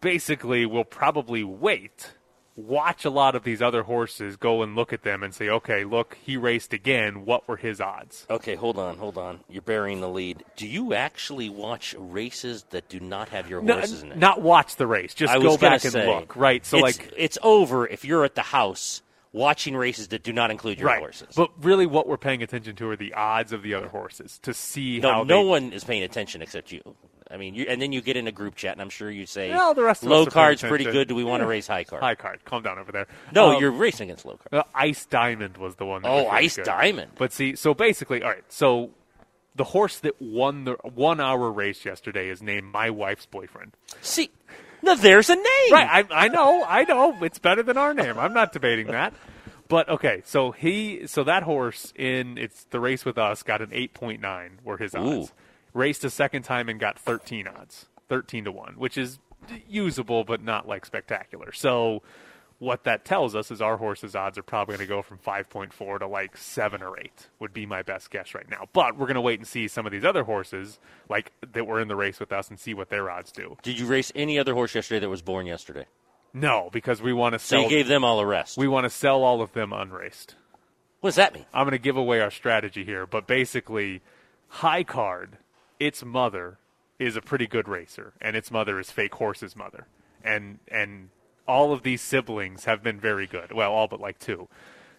[0.00, 2.12] Basically, we'll probably wait
[2.56, 5.84] watch a lot of these other horses, go and look at them and say, okay,
[5.84, 7.24] look, he raced again.
[7.24, 8.26] What were his odds?
[8.30, 9.40] Okay, hold on, hold on.
[9.48, 10.44] You're burying the lead.
[10.56, 14.18] Do you actually watch races that do not have your No, horses in it?
[14.18, 15.14] not watch the race.
[15.14, 16.36] Just I go back and say, look.
[16.36, 16.64] Right.
[16.64, 20.50] So it's, like it's over if you're at the house watching races that do not
[20.50, 21.00] include your right.
[21.00, 21.34] horses.
[21.36, 24.54] But really, what we're paying attention to are the odds of the other horses to
[24.54, 26.82] see no, how no they, one is paying attention except you.
[27.30, 29.24] I mean, you, and then you get in a group chat, and I'm sure you
[29.26, 31.08] say, Well, the rest of low card's pretty good.
[31.08, 32.02] Do we want to race high card?
[32.02, 32.44] high card.
[32.44, 33.06] Calm down over there.
[33.32, 34.64] No, Um, you're racing against low card.
[34.74, 36.02] Ice Diamond was the one.
[36.02, 36.66] That Oh, really Ice good.
[36.66, 37.12] Diamond.
[37.16, 38.44] But see, so basically, all right.
[38.48, 38.90] So
[39.56, 43.72] the horse that won the one-hour race yesterday is named my wife's boyfriend.
[44.02, 44.30] See,
[44.82, 45.44] now there's a name.
[45.72, 46.06] Right.
[46.10, 46.62] I, I know.
[46.64, 47.16] I know.
[47.22, 48.18] It's better than our name.
[48.18, 49.14] I'm not debating that.
[49.66, 53.70] But okay, so he, so that horse in it's the race with us got an
[53.70, 55.30] 8.9 were his odds.
[55.30, 55.34] Ooh.
[55.74, 59.18] Raced a second time and got 13 odds, 13 to one, which is
[59.68, 61.52] usable but not like spectacular.
[61.52, 62.02] So
[62.60, 65.98] what that tells us is our horse's odds are probably going to go from 5.4
[65.98, 68.68] to like 7 or 8 would be my best guess right now.
[68.72, 70.78] But we're going to wait and see some of these other horses
[71.10, 73.56] like that were in the race with us and see what their odds do.
[73.62, 75.86] Did you race any other horse yesterday that was born yesterday?
[76.32, 78.56] No, because we want to So sell you gave them all a rest.
[78.56, 80.36] we want to sell all of them unraced.
[81.00, 81.46] what does that mean?
[81.52, 84.02] I'm going to give away our strategy here, but basically,
[84.48, 85.38] High Card,
[85.80, 86.58] its mother
[86.98, 89.86] is a pretty good racer, and its mother is Fake Horse's mother,
[90.22, 91.10] and and
[91.46, 93.52] all of these siblings have been very good.
[93.52, 94.48] Well, all but like two.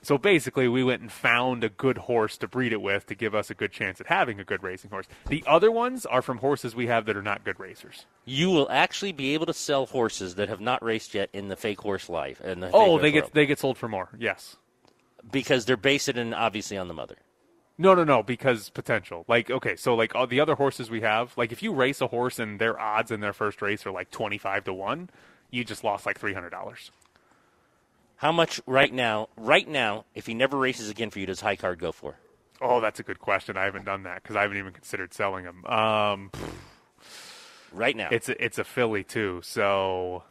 [0.04, 3.34] So basically, we went and found a good horse to breed it with to give
[3.34, 5.08] us a good chance at having a good racing horse.
[5.28, 8.06] The other ones are from horses we have that are not good racers.
[8.24, 11.56] You will actually be able to sell horses that have not raced yet in the
[11.56, 12.40] fake horse life.
[12.42, 13.32] And the Oh, they get world.
[13.34, 14.10] they get sold for more.
[14.20, 14.58] Yes.
[15.32, 17.16] because they're based in obviously on the mother.
[17.78, 19.26] No, no, no, because potential.
[19.28, 22.08] Like, okay, so like all the other horses we have, like if you race a
[22.08, 25.10] horse and their odds in their first race are like 25 to 1,
[25.52, 26.90] you just lost like $300.
[28.18, 29.28] How much right now?
[29.36, 32.16] Right now, if he never races again for you, does high card go for?
[32.62, 33.58] Oh, that's a good question.
[33.58, 35.66] I haven't done that because I haven't even considered selling them.
[35.66, 36.32] Um,
[37.74, 40.24] Right now, it's a, it's a filly too, so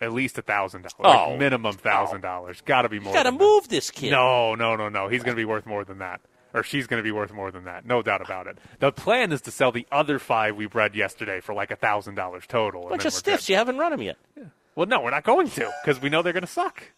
[0.00, 1.36] at least a thousand dollars, Oh.
[1.36, 2.62] minimum thousand dollars.
[2.62, 3.12] Got to be more.
[3.12, 3.44] got to than that.
[3.44, 4.10] move this kid.
[4.10, 5.08] No, no, no, no.
[5.08, 6.22] He's going to be worth more than that.
[6.54, 7.86] Or she's going to be worth more than that.
[7.86, 8.58] No doubt about it.
[8.78, 12.46] The plan is to sell the other five we bred yesterday for like a $1,000
[12.46, 12.82] total.
[12.82, 13.46] and bunch of stiffs.
[13.46, 13.52] good.
[13.52, 14.16] You haven't run them yet.
[14.74, 16.92] Well, no, we're not going to because we know they're going to suck.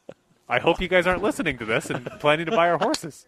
[0.48, 3.26] I hope you guys aren't listening to this and planning to buy our horses.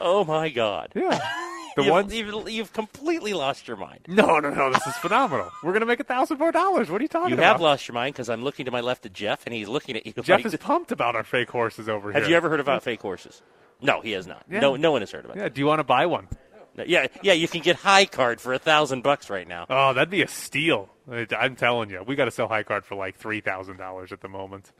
[0.00, 0.92] Oh my God!
[0.94, 1.20] Yeah.
[1.76, 2.14] The you've, ones.
[2.14, 4.00] you've, you've completely lost your mind.
[4.08, 4.72] No, no, no.
[4.72, 5.50] This is phenomenal.
[5.62, 6.90] We're going to make a thousand more dollars.
[6.90, 7.42] What are you talking You about?
[7.42, 9.68] You have lost your mind because I'm looking to my left at Jeff, and he's
[9.68, 10.12] looking at you.
[10.12, 12.20] Jeff like is pumped about our fake horses over here.
[12.20, 13.42] Have you ever heard about fake horses?
[13.80, 14.44] No, he has not.
[14.50, 14.60] Yeah.
[14.60, 15.36] No, no one has heard about.
[15.36, 15.48] Yeah.
[15.48, 16.28] Do you want to buy one?
[16.86, 17.32] Yeah, yeah.
[17.32, 19.66] You can get high card for a thousand bucks right now.
[19.68, 20.88] Oh, that'd be a steal.
[21.36, 24.20] I'm telling you, we got to sell high card for like three thousand dollars at
[24.20, 24.72] the moment.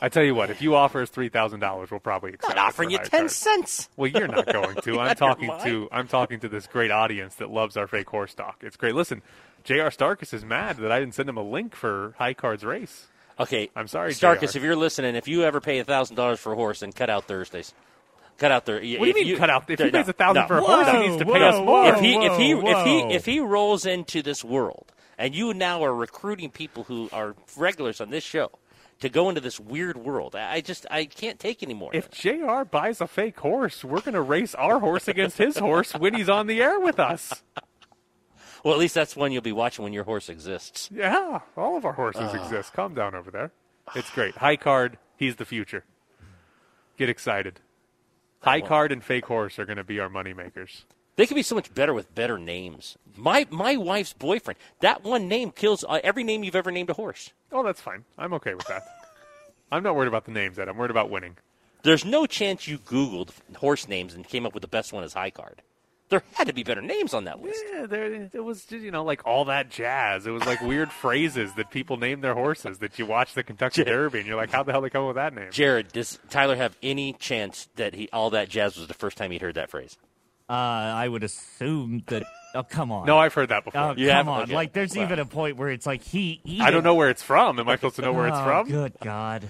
[0.00, 2.56] I tell you what, if you offer us three thousand dollars, we'll probably accept.
[2.56, 3.88] Not offering you ten cents.
[3.96, 5.00] Well, you're not going to.
[5.00, 8.62] I'm talking to I'm talking to this great audience that loves our fake horse stock.
[8.62, 8.94] It's great.
[8.94, 9.22] Listen,
[9.62, 9.90] J.R.
[9.90, 13.06] Starkus is mad that I didn't send him a link for High Card's race.
[13.38, 14.52] Okay, I'm sorry, Starkus.
[14.52, 14.58] JR.
[14.58, 17.08] If you're listening, if you ever pay a thousand dollars for a horse, then cut
[17.08, 17.72] out Thursdays.
[18.38, 18.76] Cut out their.
[18.76, 19.70] What do you mean cut out?
[19.70, 20.48] If he pays a thousand no.
[20.48, 21.94] for a horse, he needs to pay us more.
[21.94, 25.84] if he if he if he if he rolls into this world and you now
[25.84, 28.50] are recruiting people who are regulars on this show
[29.00, 31.90] to go into this weird world, I just I can't take anymore.
[31.92, 32.64] If Jr.
[32.70, 36.28] buys a fake horse, we're going to race our horse against his horse when he's
[36.28, 37.42] on the air with us.
[38.64, 40.88] well, at least that's one you'll be watching when your horse exists.
[40.92, 42.42] Yeah, all of our horses Ah.
[42.42, 42.72] exist.
[42.72, 43.50] Calm down over there.
[43.94, 44.36] It's great.
[44.36, 45.84] High card, he's the future.
[46.96, 47.60] Get excited.
[48.40, 50.84] High card and fake horse are going to be our money makers.
[51.16, 52.96] They could be so much better with better names.
[53.16, 54.58] My my wife's boyfriend.
[54.80, 57.32] That one name kills uh, every name you've ever named a horse.
[57.52, 58.04] Oh, that's fine.
[58.18, 58.82] I'm okay with that.
[59.72, 60.68] I'm not worried about the names, Ed.
[60.68, 61.36] I'm worried about winning.
[61.82, 65.12] There's no chance you Googled horse names and came up with the best one as
[65.12, 65.62] high card.
[66.08, 67.62] There had to be better names on that list.
[67.72, 70.26] Yeah, there it was just, you know like all that jazz.
[70.26, 73.84] It was like weird phrases that people name their horses that you watch the Kentucky
[73.84, 75.50] Derby and you're like, how the hell they come up with that name?
[75.50, 79.30] Jared, does Tyler have any chance that he all that jazz was the first time
[79.30, 79.96] he'd heard that phrase?
[80.48, 82.22] Uh, I would assume that.
[82.54, 83.06] Oh, come on.
[83.06, 83.80] No, I've heard that before.
[83.80, 84.28] Oh, You come have?
[84.28, 84.50] on.
[84.50, 85.02] Like, there's Wow.
[85.04, 86.40] even a point where it's like he.
[86.44, 87.58] he I don't know where it's from.
[87.58, 88.68] Am I supposed to know where it's Oh, from?
[88.68, 89.48] Good God.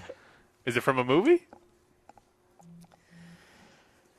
[0.65, 1.43] Is it from a movie?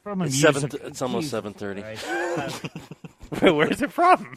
[0.03, 0.71] From a It's seven.
[0.85, 1.83] It's almost seven thirty.
[1.83, 2.07] Christ.
[3.41, 4.37] Where's it from?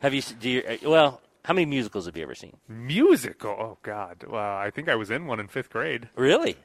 [0.00, 0.22] Have you?
[0.22, 0.62] Do you?
[0.62, 2.56] uh, Well, how many musicals have you ever seen?
[2.68, 3.50] Musical.
[3.50, 4.24] Oh God.
[4.28, 6.08] Well, I think I was in one in fifth grade.
[6.14, 6.52] Really?
[6.52, 6.58] Do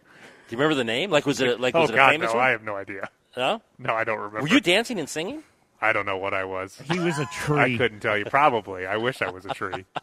[0.50, 1.10] you remember the name?
[1.10, 2.46] Like, was it like was oh it a God, famous no, one?
[2.48, 3.10] I have no idea.
[3.38, 3.62] No?
[3.80, 4.42] No, I don't remember.
[4.42, 5.44] Were you dancing and singing?
[5.82, 6.80] I don't know what I was.
[6.92, 7.60] he was a tree.
[7.60, 8.26] I couldn't tell you.
[8.26, 8.86] Probably.
[8.86, 9.86] I wish I was a tree.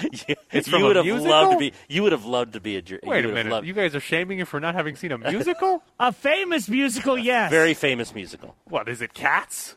[0.00, 1.30] It's you from a would have musical?
[1.30, 1.72] loved to be.
[1.88, 2.82] You would have loved to be a.
[2.82, 3.50] Jer- Wait you a minute.
[3.50, 5.82] loved- You guys are shaming him for not having seen a musical?
[5.98, 7.50] A famous musical, yes.
[7.50, 8.54] very famous musical.
[8.66, 9.12] what is it?
[9.12, 9.74] Cats?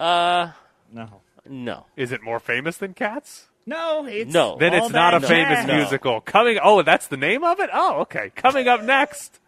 [0.00, 0.50] Uh,
[0.90, 1.20] no.
[1.48, 1.86] no.
[1.96, 3.46] Is it more famous than Cats?
[3.64, 4.56] No, it's No.
[4.58, 5.64] Then all it's not a that famous.
[5.66, 5.76] No.
[5.76, 6.20] musical.
[6.22, 6.58] Coming.
[6.60, 7.70] Oh, that's the name of it.
[7.72, 8.32] Oh, okay.
[8.34, 9.38] Coming up next,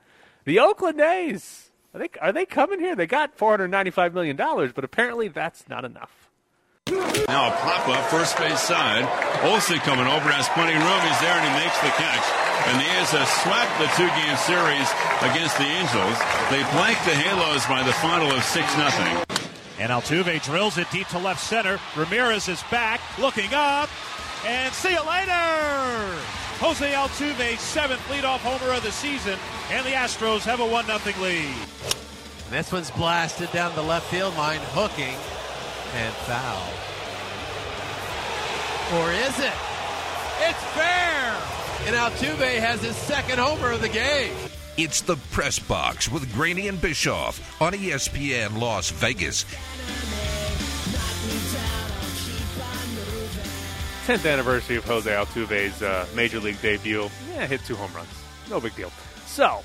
[0.45, 1.64] the Oakland A's.
[1.95, 2.97] Are they, are they coming here?
[2.97, 6.25] They got four hundred ninety-five million dollars, but apparently that's not enough.
[7.29, 9.07] Now a pop up first base side.
[9.45, 11.01] Olson coming over has plenty of room.
[11.07, 12.27] He's there and he makes the catch.
[12.69, 14.89] And the A's have swept the two game series
[15.25, 16.19] against the Angels.
[16.53, 19.25] They blanked the Halos by the final of 6 0.
[19.79, 21.81] And Altuve drills it deep to left center.
[21.97, 23.89] Ramirez is back, looking up,
[24.45, 26.44] and see you later.
[26.59, 29.39] Jose Altuve, seventh leadoff homer of the season,
[29.71, 31.55] and the Astros have a one 0 lead.
[32.51, 35.17] This one's blasted down the left field line, hooking
[35.95, 36.63] and foul.
[39.01, 39.53] Or is it?
[40.41, 41.37] It's fair!
[41.87, 44.35] And Altuve has his second homer of the game.
[44.77, 49.45] It's the Press Box with Graney and Bischoff on ESPN Las Vegas.
[54.05, 57.09] 10th anniversary of Jose Altuve's uh, major league debut.
[57.33, 58.11] Yeah, hit two home runs.
[58.51, 58.93] No big deal.
[59.25, 59.63] So,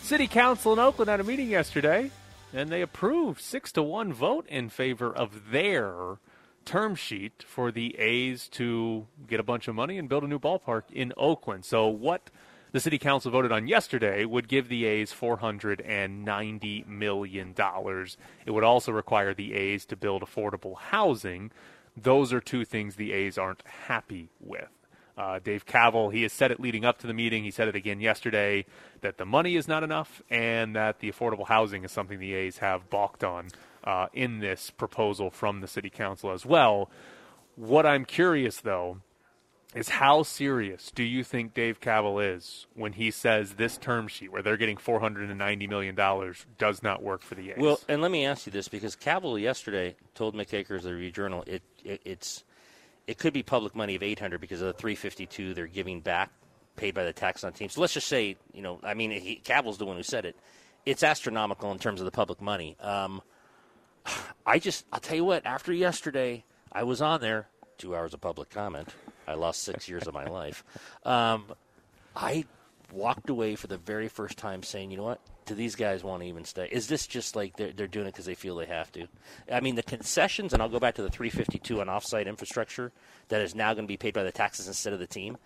[0.00, 2.10] City Council in Oakland had a meeting yesterday,
[2.54, 6.16] and they approved six to one vote in favor of their
[6.64, 10.38] term sheet for the A's to get a bunch of money and build a new
[10.38, 11.66] ballpark in Oakland.
[11.66, 12.30] So, what
[12.72, 17.54] the City Council voted on yesterday would give the A's $490 million.
[18.46, 21.50] It would also require the A's to build affordable housing.
[22.02, 24.68] Those are two things the A's aren't happy with.
[25.16, 27.42] Uh, Dave Kaval, he has said it leading up to the meeting.
[27.42, 28.64] He said it again yesterday
[29.00, 32.58] that the money is not enough and that the affordable housing is something the A's
[32.58, 33.48] have balked on
[33.82, 36.88] uh, in this proposal from the city council as well.
[37.56, 38.98] What I'm curious, though,
[39.74, 44.32] is how serious do you think Dave Kaval is when he says this term sheet,
[44.32, 45.94] where they're getting $490 million,
[46.58, 47.58] does not work for the A's?
[47.58, 51.10] Well, and let me ask you this because Kaval yesterday told Mick Akers, the Review
[51.10, 52.44] Journal, it, it it's
[53.06, 56.30] it could be public money of 800 because of the 352 they're giving back
[56.78, 57.74] paid by the tax on teams.
[57.74, 60.36] So let's just say, you know, I mean, he, Kaval's the one who said it.
[60.86, 62.76] It's astronomical in terms of the public money.
[62.80, 63.20] Um,
[64.46, 68.20] I just, I'll tell you what, after yesterday, I was on there, two hours of
[68.20, 68.88] public comment.
[69.26, 70.64] I lost six years of my life.
[71.04, 71.46] Um,
[72.16, 72.44] I
[72.92, 75.20] walked away for the very first time saying, you know what?
[75.46, 76.68] Do these guys want to even stay?
[76.70, 79.06] Is this just like they're, they're doing it because they feel they have to?
[79.50, 82.92] I mean, the concessions, and I'll go back to the 352 on offsite infrastructure
[83.28, 85.38] that is now going to be paid by the taxes instead of the team.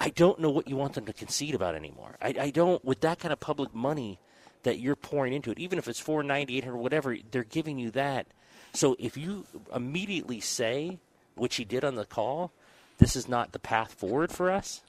[0.00, 2.16] I don't know what you want them to concede about anymore.
[2.20, 4.18] I, I don't, with that kind of public money
[4.62, 8.26] that you're pouring into it, even if it's 490, 800, whatever, they're giving you that.
[8.72, 10.98] So if you immediately say,
[11.34, 12.52] which he did on the call,
[12.98, 14.82] this is not the path forward for us,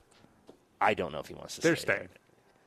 [0.80, 1.94] I don't know if he wants to They're stay.
[1.96, 2.10] staying.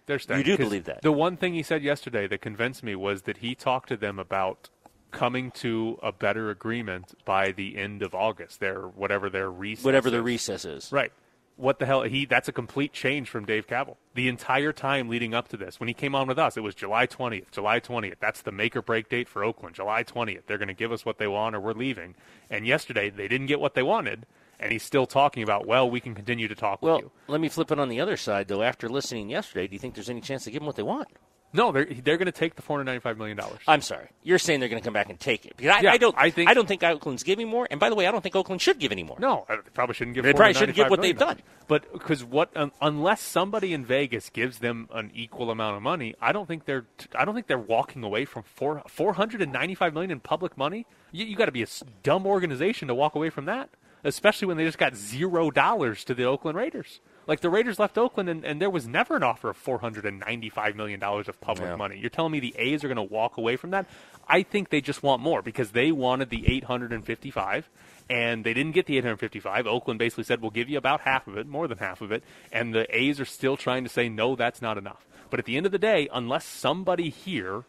[0.07, 0.38] They're staying.
[0.38, 1.03] You do believe that?
[1.03, 4.18] The one thing he said yesterday that convinced me was that he talked to them
[4.18, 4.68] about
[5.11, 8.61] coming to a better agreement by the end of August.
[8.61, 10.90] Their whatever their recess, Whatever their recess is.
[10.92, 11.12] Right.
[11.57, 12.03] What the hell?
[12.03, 13.96] He that's a complete change from Dave Kaval.
[14.14, 16.75] The entire time leading up to this, when he came on with us, it was
[16.75, 17.51] July 20th.
[17.51, 18.14] July 20th.
[18.18, 19.75] That's the make or break date for Oakland.
[19.77, 20.46] July 20th.
[20.46, 22.14] They're going to give us what they want, or we're leaving.
[22.49, 24.25] And yesterday, they didn't get what they wanted,
[24.61, 27.11] and he's still talking about, well, we can continue to talk Well, with you.
[27.27, 28.62] let me flip it on the other side, though.
[28.62, 31.09] After listening yesterday, do you think there's any chance to give them what they want?
[31.53, 33.59] No, they're they're going to take the 495 million dollars.
[33.66, 34.07] I'm sorry.
[34.23, 36.14] You're saying they're going to come back and take it because I, Yeah, I don't.
[36.16, 37.66] I think- I don't think Oakland's giving more.
[37.68, 39.16] And by the way, I don't think Oakland should give any more.
[39.18, 40.23] No, they probably shouldn't give.
[40.23, 41.38] They probably shouldn't give what they've done.
[41.66, 46.14] But because what um, unless somebody in Vegas gives them an equal amount of money,
[46.20, 49.53] I don't think they're I don't think they're walking away from four four hundred and
[49.53, 50.87] ninety five million in public money.
[51.11, 53.70] You, you got to be a s- dumb organization to walk away from that,
[54.05, 57.01] especially when they just got zero dollars to the Oakland Raiders.
[57.27, 60.05] Like the Raiders left Oakland, and, and there was never an offer of four hundred
[60.07, 61.77] and ninety-five million dollars of public Yeah.
[61.77, 61.99] money.
[61.99, 63.87] You're telling me the A's are going to walk away from that?
[64.29, 67.69] I think they just want more because they wanted the eight hundred and fifty-five,
[68.09, 69.67] and they didn't get the eight hundred fifty-five.
[69.67, 72.25] Oakland basically said, "We'll give you about half of it, more than half of it,"
[72.51, 75.57] and the A's are still trying to say, "No, that's not enough." But at the
[75.57, 77.65] end of the day, unless somebody here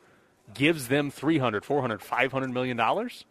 [0.56, 3.26] gives them 300, 400, 500 million dollars,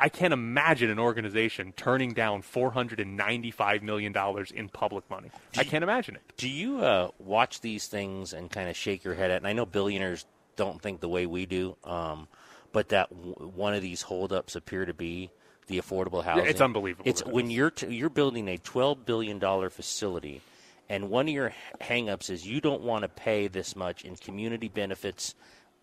[0.00, 5.30] I can't imagine an organization turning down 495 million dollars in public money.
[5.56, 6.22] I can't imagine it.
[6.36, 9.38] Do you uh, watch these things and kind of shake your head at?
[9.38, 10.24] And I know billionaires
[10.56, 12.28] don't think the way we do, um,
[12.72, 15.30] but that w- one of these holdups appear to be
[15.66, 16.46] the affordable housing.
[16.46, 20.40] it's unbelievable It's when you're t- you're building a twelve billion dollar facility,
[20.88, 24.68] and one of your hangups is you don't want to pay this much in community
[24.68, 25.34] benefits.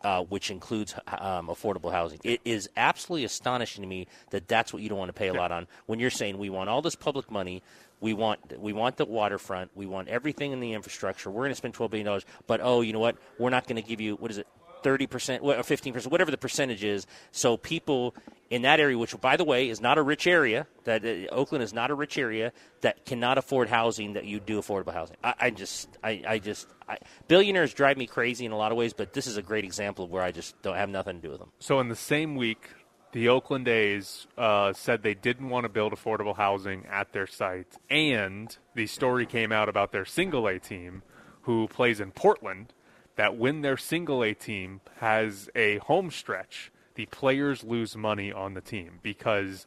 [0.06, 2.20] Uh, which includes um, affordable housing.
[2.24, 5.34] It is absolutely astonishing to me that that's what you don't want to pay a
[5.34, 7.64] lot on when you're saying we want all this public money.
[8.02, 9.72] We want we want the waterfront.
[9.74, 11.32] We want everything in the infrastructure.
[11.32, 13.18] We're going to spend twelve billion dollars, but oh, you know what?
[13.40, 14.48] We're not going to give you what is it?
[14.86, 17.08] Thirty percent or fifteen percent, whatever the percentage is.
[17.32, 18.14] So people
[18.52, 21.64] in that area, which by the way is not a rich area, that uh, Oakland
[21.64, 25.18] is not a rich area that cannot afford housing that you do affordable housing.
[25.24, 28.78] I, I just, I, I just, I, billionaires drive me crazy in a lot of
[28.78, 31.22] ways, but this is a great example of where I just don't have nothing to
[31.24, 31.52] do with them.
[31.58, 32.70] So in the same week,
[33.12, 37.74] the Oakland A's uh, said they didn't want to build affordable housing at their site,
[37.90, 41.02] and the story came out about their single A team,
[41.42, 42.74] who plays in Portland,
[43.16, 48.54] that when their single A team has a home stretch, the players lose money on
[48.54, 49.66] the team because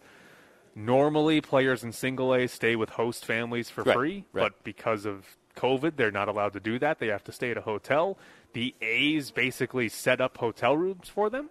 [0.74, 4.42] normally players in single A stay with host families for Right, free, right.
[4.44, 6.98] but because of COVID, they're not allowed to do that.
[6.98, 8.18] They have to stay at a hotel.
[8.52, 11.50] The A's basically set up hotel rooms for them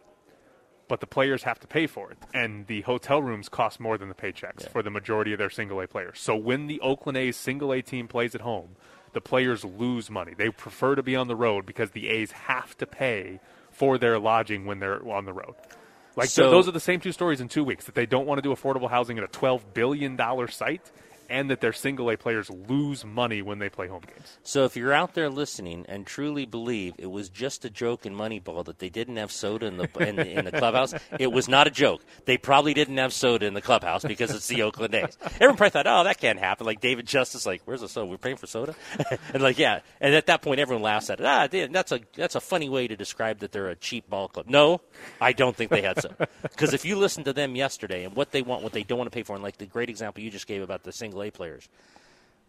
[0.87, 4.09] but the players have to pay for it, and the hotel rooms cost more than
[4.09, 6.19] the paychecks for the majority of their single A players.
[6.19, 8.75] So when the Oakland A's single A team plays at home,
[9.17, 10.35] the players lose money.
[10.37, 13.39] They prefer to be on the road because the A's have to pay
[13.71, 15.55] for their lodging when they're on the road.
[16.15, 18.27] Like So- th- those are the same two stories in two weeks that they don't
[18.27, 20.91] want to do affordable housing at a twelve billion dollar site,
[21.29, 24.37] and that their single A players lose money when they play home games.
[24.43, 28.15] So if you're out there listening and truly believe it was just a joke in
[28.15, 31.47] Moneyball that they didn't have soda in the in the, in the clubhouse, it was
[31.47, 32.03] not a joke.
[32.25, 35.17] They probably didn't have soda in the clubhouse because it's the Oakland A's.
[35.35, 38.07] Everyone probably thought, "Oh, that can't happen." Like David Justice, like, "Where's the soda?
[38.07, 38.75] We're paying for soda,"
[39.33, 39.81] and like, yeah.
[40.01, 41.25] And at that point, everyone laughs at it.
[41.25, 44.47] Ah, that's a that's a funny way to describe that they're a cheap ball club.
[44.49, 44.81] No,
[45.21, 48.31] I don't think they had soda because if you listen to them yesterday and what
[48.31, 50.29] they want, what they don't want to pay for, and like the great example you
[50.31, 51.69] just gave about the single Players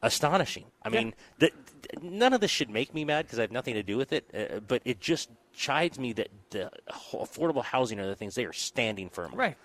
[0.02, 0.64] astonishing.
[0.82, 1.52] I mean, th-
[1.82, 4.12] th- none of this should make me mad because I have nothing to do with
[4.12, 6.70] it, uh, but it just chides me that the
[7.12, 9.32] affordable housing are the things they are standing firm.
[9.32, 9.38] on.
[9.38, 9.56] Right.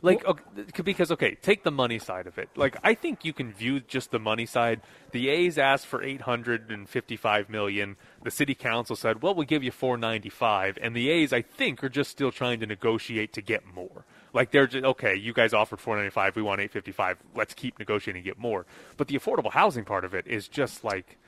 [0.00, 2.48] Like okay, because okay, take the money side of it.
[2.54, 4.80] Like I think you can view just the money side.
[5.10, 7.96] The A's asked for 855 million.
[8.22, 11.88] The city council said, "Well, we'll give you 495." And the A's I think are
[11.88, 14.04] just still trying to negotiate to get more.
[14.32, 17.18] Like they're just okay, you guys offered 495, we want 855.
[17.34, 18.66] Let's keep negotiating and get more.
[18.96, 21.18] But the affordable housing part of it is just like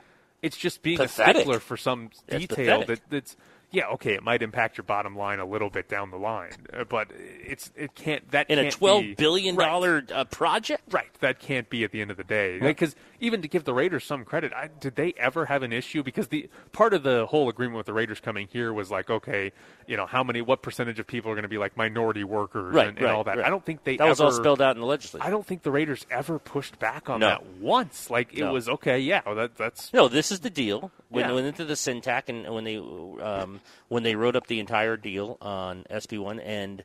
[0.41, 1.35] it's just being Pathetic.
[1.35, 3.35] a stickler for some detail that that's
[3.71, 6.83] yeah, okay, it might impact your bottom line a little bit down the line, uh,
[6.83, 9.65] but it's it can't that In a can't twelve be- billion Right.
[9.67, 12.59] dollar uh, project, Right, that can't be at the end of the day.
[12.59, 16.03] Because even to give the Raiders some credit, I, did they ever have an issue?
[16.03, 19.51] Because the part of the whole agreement with the Raiders coming here was like, okay,
[19.87, 22.73] you know, how many, what percentage of people are going to be like minority workers
[22.73, 23.39] Right, and, and right, all that.
[23.45, 25.25] I don't think they That was all spelled out in the legislature.
[25.25, 27.27] I don't think the Raiders ever pushed back on No.
[27.29, 28.09] that once.
[28.09, 28.51] Like it No.
[28.53, 30.91] was okay, yeah, well, that that's No, this is the deal.
[31.09, 31.27] When Yeah.
[31.29, 34.97] they went into the SNTIC and when they um, when they wrote up the entire
[34.97, 36.83] deal on SB one and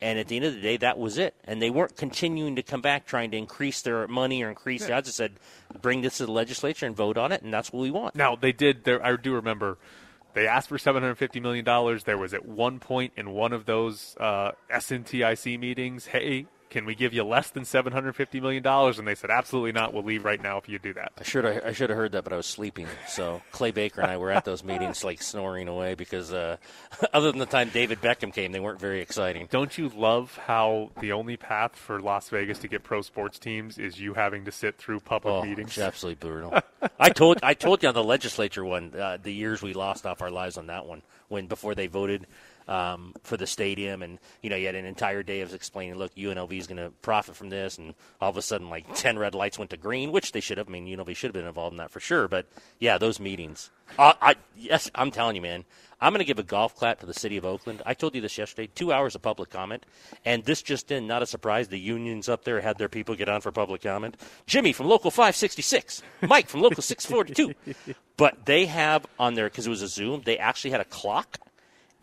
[0.00, 1.34] and at the end of the day, that was it.
[1.44, 4.92] And they weren't continuing to come back trying to increase their money or increase the
[4.92, 5.08] odds.
[5.08, 5.32] They said,
[5.80, 8.14] bring this to the legislature and vote on it, and that's what we want.
[8.14, 8.84] Now they did.
[8.84, 9.78] There, I do remember
[10.34, 12.04] they asked for seven hundred fifty million dollars.
[12.04, 16.96] There was at one point in one of those uh, SNTIC meetings, hey, can we
[16.96, 18.98] give you less than seven hundred fifty million dollars?
[18.98, 19.94] And they said, absolutely not.
[19.94, 21.12] We'll leave right now if you do that.
[21.16, 22.88] I should I should have heard that, but I was sleeping.
[23.06, 26.56] So Clay Baker and I were at those meetings, like snoring away, because uh,
[27.12, 29.46] other than the time David Beckham came, they weren't very exciting.
[29.52, 33.78] Don't you love how the only path for Las Vegas to get pro sports teams
[33.78, 35.68] is you having to sit through public Oh, meetings?
[35.70, 36.58] it's absolutely brutal.
[36.98, 40.20] I told I told you on the legislature one uh, the years we lost off
[40.20, 42.26] our lives on that one when before they voted
[42.68, 46.14] um, for the stadium and you know you had an entire day of explaining look
[46.14, 49.34] UNLV is going to profit from this and all of a sudden like ten red
[49.34, 51.72] lights went to green which they should have I mean UNLV should have been involved
[51.72, 52.46] in that for sure but
[52.78, 55.64] yeah those meetings uh, I yes I'm telling you man
[56.04, 57.82] I'm going to give a golf clap to the city of Oakland.
[57.86, 58.68] I told you this yesterday.
[58.74, 59.86] Two hours of public comment,
[60.26, 61.06] and this just in.
[61.06, 61.68] Not a surprise.
[61.68, 64.18] The unions up there had their people get on for public comment.
[64.46, 67.54] Jimmy from local 566, Mike from local 642.
[68.16, 70.22] But they have on there because it was a Zoom.
[70.24, 71.38] They actually had a clock,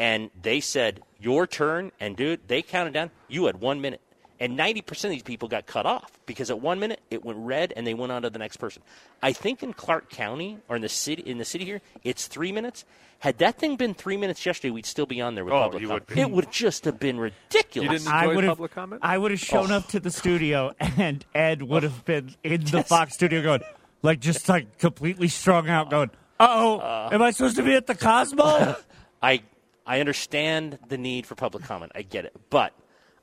[0.01, 1.91] and they said your turn.
[1.99, 3.11] And dude, they counted down.
[3.27, 4.01] You had one minute.
[4.39, 7.71] And 90% of these people got cut off because at one minute it went red
[7.75, 8.81] and they went on to the next person.
[9.21, 12.51] I think in Clark County or in the city in the city here, it's three
[12.51, 12.83] minutes.
[13.19, 15.83] Had that thing been three minutes yesterday, we'd still be on there with Oh, public
[15.83, 16.09] comment.
[16.09, 16.17] would.
[16.17, 18.05] It would just have been ridiculous.
[18.05, 19.01] You I would have, public comment?
[19.05, 19.75] I would have shown Oh.
[19.77, 23.61] up to the studio, and Ed would have been in the Fox studio going,
[24.01, 26.09] like, just like completely strung out, going,
[26.39, 27.09] "Uh-oh, uh.
[27.11, 28.75] am I supposed to be at the Cosmo?"
[29.21, 29.43] I
[29.85, 31.91] I understand the need for public comment.
[31.95, 32.73] I get it, but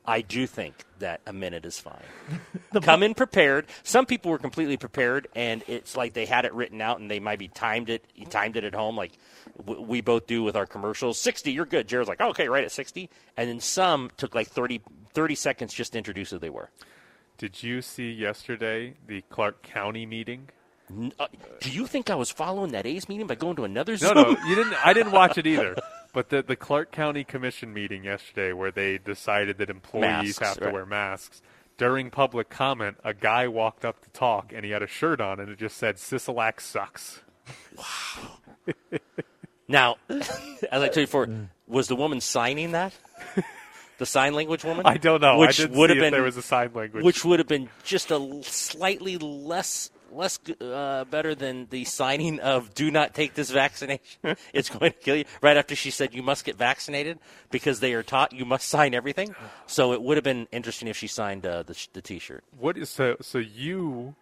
[0.04, 2.02] I do think that a minute is fine.
[2.82, 3.66] Come in prepared.
[3.82, 7.20] Some people were completely prepared, and it's like they had it written out, and they
[7.20, 8.04] might be timed it.
[8.14, 9.12] You timed it at home, like
[9.58, 11.18] w- we both do with our commercials.
[11.20, 11.86] Sixty, you're good.
[11.88, 14.80] Jared's like, okay, right at sixty, and then some took like 30,
[15.12, 16.70] 30 seconds just to introduce who they were.
[17.36, 20.48] Did you see yesterday the Clark County meeting?
[21.20, 21.26] Uh,
[21.60, 24.30] do you think I was following that A's meeting by going to another No, no,
[24.46, 24.74] you didn't.
[24.86, 25.76] I didn't watch it either.
[26.12, 30.58] But the the Clark County Commission meeting yesterday, where they decided that employees Masks, have
[30.58, 30.74] to right.
[30.74, 31.42] wear masks.
[31.76, 35.38] During public comment, a guy walked up to talk, and he had a shirt on,
[35.38, 37.20] and it just said "Sisolak sucks."
[37.76, 38.38] Wow.
[39.68, 40.28] now, as
[40.72, 41.28] I told you before,
[41.66, 42.94] was the woman signing that?
[43.98, 44.86] The sign language woman?
[44.86, 45.34] I don't know.
[45.34, 47.04] I Which didn't would see have if been there was a sign language.
[47.04, 52.74] Which would have been just a slightly less less uh, better than the signing of
[52.74, 54.00] "Do not take this vaccination;
[54.52, 57.18] it's going to kill you." Right after she said you must get vaccinated
[57.50, 59.34] because they are taught you must sign everything.
[59.66, 62.44] So it would have been interesting if she signed uh, the, the T-shirt.
[62.58, 63.16] What is so?
[63.20, 64.14] So you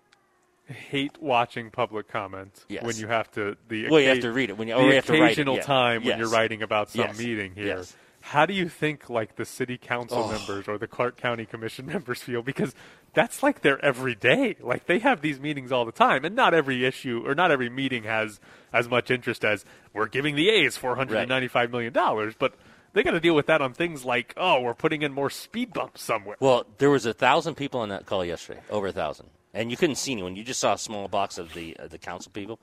[0.67, 2.83] hate watching public comment Yes.
[2.83, 4.89] when you have to the Well, you have to read it when you- the or
[4.89, 5.63] you have to write it, occasional yeah.
[5.63, 6.19] time when Yes.
[6.19, 7.19] you're writing about some Yes.
[7.19, 7.67] meeting here.
[7.79, 7.97] Yes.
[8.31, 10.33] How do you think like the city council Oh.
[10.33, 12.43] members or the Clark County Commission members feel?
[12.43, 12.75] Because
[13.15, 14.57] that's like their everyday.
[14.61, 17.71] Like they have these meetings all the time, and not every issue or not every
[17.71, 18.41] meeting has
[18.73, 19.65] as much interest as
[19.95, 22.55] we're giving the A's four hundred and ninety-five million dollars, but.
[22.93, 25.75] They got to deal with that on things like, oh, we're putting in more speed
[25.75, 26.37] bumps somewhere.
[26.41, 29.77] Well, there was a thousand people on that call yesterday, over a thousand, and you
[29.77, 30.35] couldn't see anyone.
[30.35, 32.59] You just saw a small box of the uh, the council people.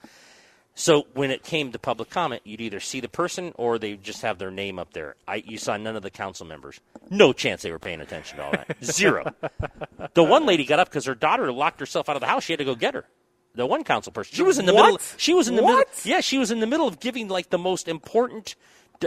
[0.75, 4.23] So when it came to public comment, you'd either see the person or they just
[4.23, 5.15] have their name up there.
[5.27, 6.79] I, you saw none of the council members.
[7.11, 8.75] No chance they were paying attention to all that.
[8.83, 9.31] Zero.
[10.15, 12.43] The one lady got up because her daughter locked herself out of the house.
[12.43, 13.05] She had to go get her.
[13.55, 14.33] The one council person.
[14.35, 14.83] She was in the What?
[14.93, 14.99] middle.
[15.17, 15.77] She was in the middle.
[15.77, 16.01] What?
[16.03, 18.55] Yeah, she was in the middle of giving like the most important,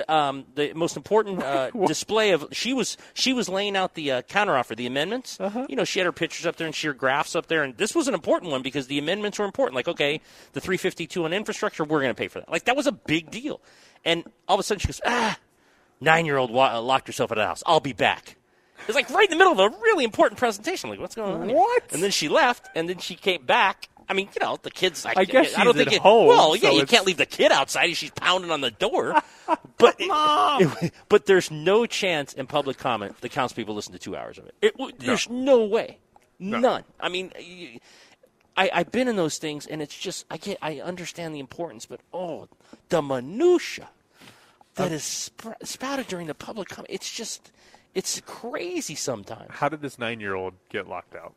[0.08, 2.46] um, the most important uh, display of.
[2.52, 5.38] She was she was laying out the uh, counteroffer, the amendments.
[5.40, 5.66] Uh-huh.
[5.68, 7.62] You know, she had her pictures up there and she had her graphs up there,
[7.62, 9.74] and this was an important one because the amendments were important.
[9.74, 10.20] Like, okay,
[10.52, 12.50] the 352 on infrastructure, we're going to pay for that.
[12.50, 13.60] Like, that was a big deal.
[14.04, 15.38] And all of a sudden, she goes, ah,
[16.00, 17.62] nine year old wa- uh, locked herself out of the house.
[17.66, 18.36] I'll be back.
[18.86, 20.90] It's like right in the middle of a really important presentation.
[20.90, 21.48] Like, what's going on?
[21.48, 21.56] here?
[21.56, 21.92] What?
[21.92, 23.88] And then she left, and then she came back.
[24.08, 25.04] I mean, you know, the kid's.
[25.04, 27.06] I guess I don't she's think at it, home, Well, yeah, so you it's- can't
[27.06, 27.90] leave the kid outside.
[27.90, 29.14] If she's pounding on the door.
[29.78, 34.16] but it- but there's no chance in public comment the council people listen to two
[34.16, 34.54] hours of it.
[34.62, 35.98] it there's no, way,
[36.38, 36.84] none.
[37.00, 37.32] I mean.
[38.58, 41.84] I, I've been in those things, and it's just I get I understand the importance,
[41.84, 42.48] but oh,
[42.88, 43.88] the minutia
[44.76, 47.52] that um, is sp- spouted during the public comment, it's just
[47.94, 49.50] it's crazy sometimes.
[49.50, 51.34] How did this nine-year-old get locked out?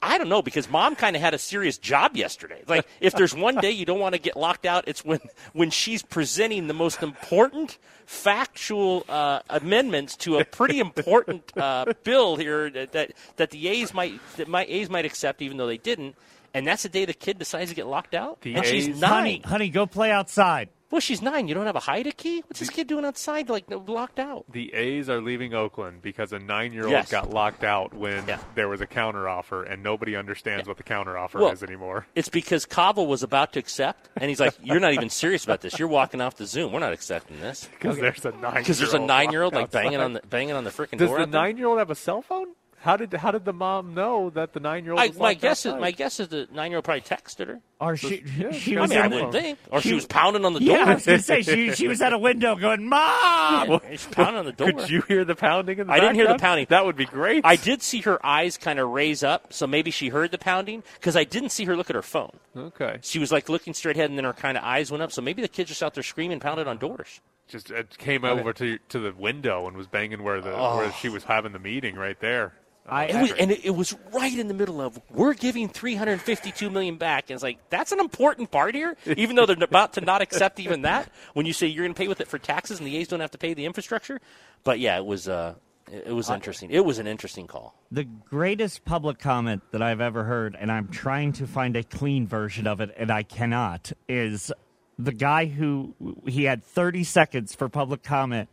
[0.00, 2.62] I don't know because mom kind of had a serious job yesterday.
[2.66, 5.20] Like if there's one day you don't want to get locked out, it's when
[5.52, 12.36] when she's presenting the most important factual uh, amendments to a pretty important uh, bill
[12.36, 15.78] here that, that that the A's might that my A's might accept even though they
[15.78, 16.16] didn't.
[16.54, 18.40] And that's the day the kid decides to get locked out.
[18.40, 19.10] The and she's A's- nine.
[19.10, 20.70] Honey, honey, go play outside.
[20.90, 21.48] Well, she's nine.
[21.48, 22.42] You don't have a hide key.
[22.46, 24.46] What's this kid doing outside, like locked out?
[24.50, 27.10] The A's are leaving Oakland because a nine-year-old Yes.
[27.10, 28.24] got locked out when
[28.54, 32.06] there was a counteroffer, and nobody understands what the counteroffer Well, is anymore.
[32.14, 35.60] It's because Kaval was about to accept, and he's like, "You're not even serious about
[35.60, 35.78] this.
[35.78, 36.72] You're walking off the Zoom.
[36.72, 39.82] We're not accepting this." 'Cause there's a Because there's a nine-year-old like outside.
[39.82, 41.18] banging on the banging on the freaking Does door.
[41.18, 42.48] the nine-year-old have a cell phone?
[42.80, 44.98] How did how did the mom know that the nine-year-old?
[45.18, 47.60] My locked guess is my guess is the nine-year-old probably texted her.
[47.80, 50.06] Or she, Yeah, she I was mean, I in the- wouldn't think, or she, was
[50.06, 50.68] pounding on the door.
[50.68, 50.92] Yeah, door.
[50.92, 54.06] I was going to say she, she was at a window going, "Mom!" Yeah, she's
[54.06, 54.72] pounding on the door.
[54.72, 56.66] Could you hear the pounding in the I didn't hear the pounding.
[56.70, 57.44] That would be great.
[57.44, 60.82] I did see her eyes kind of raise up, so maybe she heard the pounding
[60.94, 62.38] because I didn't see her look at her phone.
[62.56, 62.98] Okay.
[63.02, 65.10] She was like looking straight ahead, and then her kind of eyes went up.
[65.12, 67.20] So maybe the kid just out there screaming, pounded on doors.
[67.48, 70.76] Just it came over to to the window and was banging where the Oh.
[70.76, 72.52] where she was having the meeting right there.
[72.90, 76.96] It was, and it, it was right in the middle of we're giving 352 million
[76.96, 78.96] back, and it's like that's an important part here.
[79.06, 81.98] Even though they're about to not accept even that, when you say you're going to
[81.98, 84.20] pay with it for taxes, and the A's don't have to pay the infrastructure.
[84.64, 85.54] But yeah, it was uh,
[85.90, 86.70] it, it was interesting.
[86.70, 87.74] It was an interesting call.
[87.90, 92.26] The greatest public comment that I've ever heard, and I'm trying to find a clean
[92.26, 94.52] version of it, and I cannot, is
[94.98, 95.94] the guy who
[96.26, 98.48] he had 30 seconds for public comment,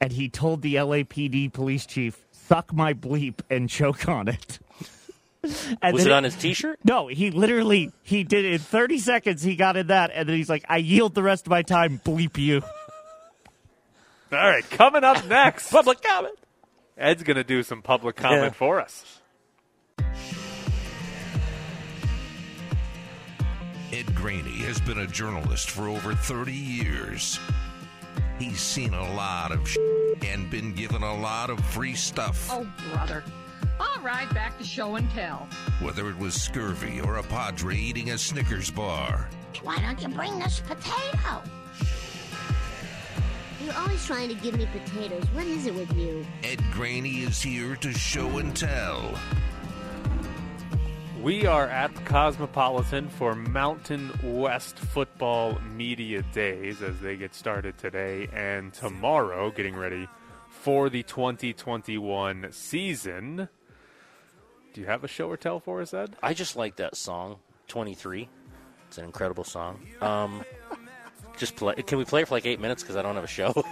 [0.00, 4.58] and he told the LAPD police chief, "Suck my bleep and choke on it."
[5.82, 6.78] And was it on his T-shirt?
[6.84, 9.42] No, he literally he did it in 30 seconds.
[9.42, 12.00] He got in that, and then he's like, "I yield the rest of my time.
[12.04, 12.62] Bleep you."
[14.32, 16.34] All right, coming up next, public comment.
[16.96, 18.50] Ed's going to do some public comment Yeah.
[18.50, 19.20] for us.
[23.92, 27.38] Ed Graney has been a journalist for over 30 years.
[28.38, 29.76] He's seen a lot of sh-
[30.24, 32.48] and been given a lot of free stuff.
[32.50, 33.22] Oh, brother.
[33.80, 35.48] All right, back to show and tell.
[35.80, 39.28] Whether it was scurvy or a padre eating a Snickers bar.
[39.62, 41.42] Why don't you bring us potato?
[43.64, 45.24] You're always trying to give me potatoes.
[45.32, 46.26] What is it with you?
[46.42, 49.18] Ed Graney is here to show and tell.
[51.24, 57.78] We are at the Cosmopolitan for Mountain West Football Media Days as they get started
[57.78, 60.06] today and tomorrow, getting ready
[60.50, 63.48] for the 2021 season.
[64.74, 66.14] Do you have a show or tell for us, Ed?
[66.22, 68.28] I just like that song, 23.
[68.88, 69.80] It's an incredible song.
[70.02, 70.44] Um,
[71.38, 71.74] just play.
[71.76, 72.82] Can we play it for like eight minutes?
[72.82, 73.64] Because I don't have a show.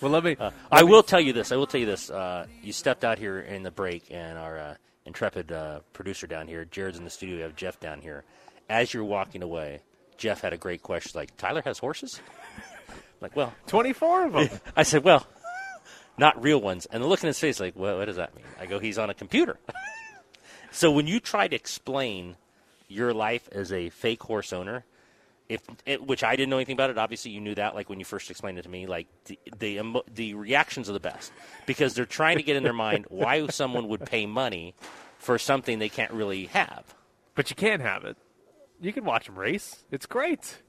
[0.00, 0.36] well, let me.
[0.40, 1.52] Uh, I will tell you this.
[1.52, 2.08] I will tell you this.
[2.08, 4.74] Uh, you stepped out here in the break, and our uh,
[5.06, 7.36] intrepid uh, producer down here, Jared's in the studio.
[7.36, 8.24] We have Jeff down here.
[8.68, 9.80] As you're walking away,
[10.16, 11.12] Jeff had a great question.
[11.18, 12.20] Like Tyler has horses.
[13.20, 14.48] like, well, 24 of them.
[14.76, 15.26] I said, well,
[16.16, 16.86] not real ones.
[16.86, 18.44] And the look in his face, like, well, what does that mean?
[18.60, 19.58] I go, he's on a computer.
[20.70, 22.36] so when you try to explain
[22.88, 24.84] your life as a fake horse owner,
[25.48, 27.74] if it, which I didn't know anything about it, obviously you knew that.
[27.74, 30.94] Like when you first explained it to me, like the the, emo- the reactions are
[30.94, 31.32] the best
[31.66, 34.74] because they're trying to get in their mind why someone would pay money
[35.18, 36.94] for something they can't really have.
[37.34, 38.16] But you can have it.
[38.80, 39.84] You can watch them race.
[39.90, 40.62] It's great.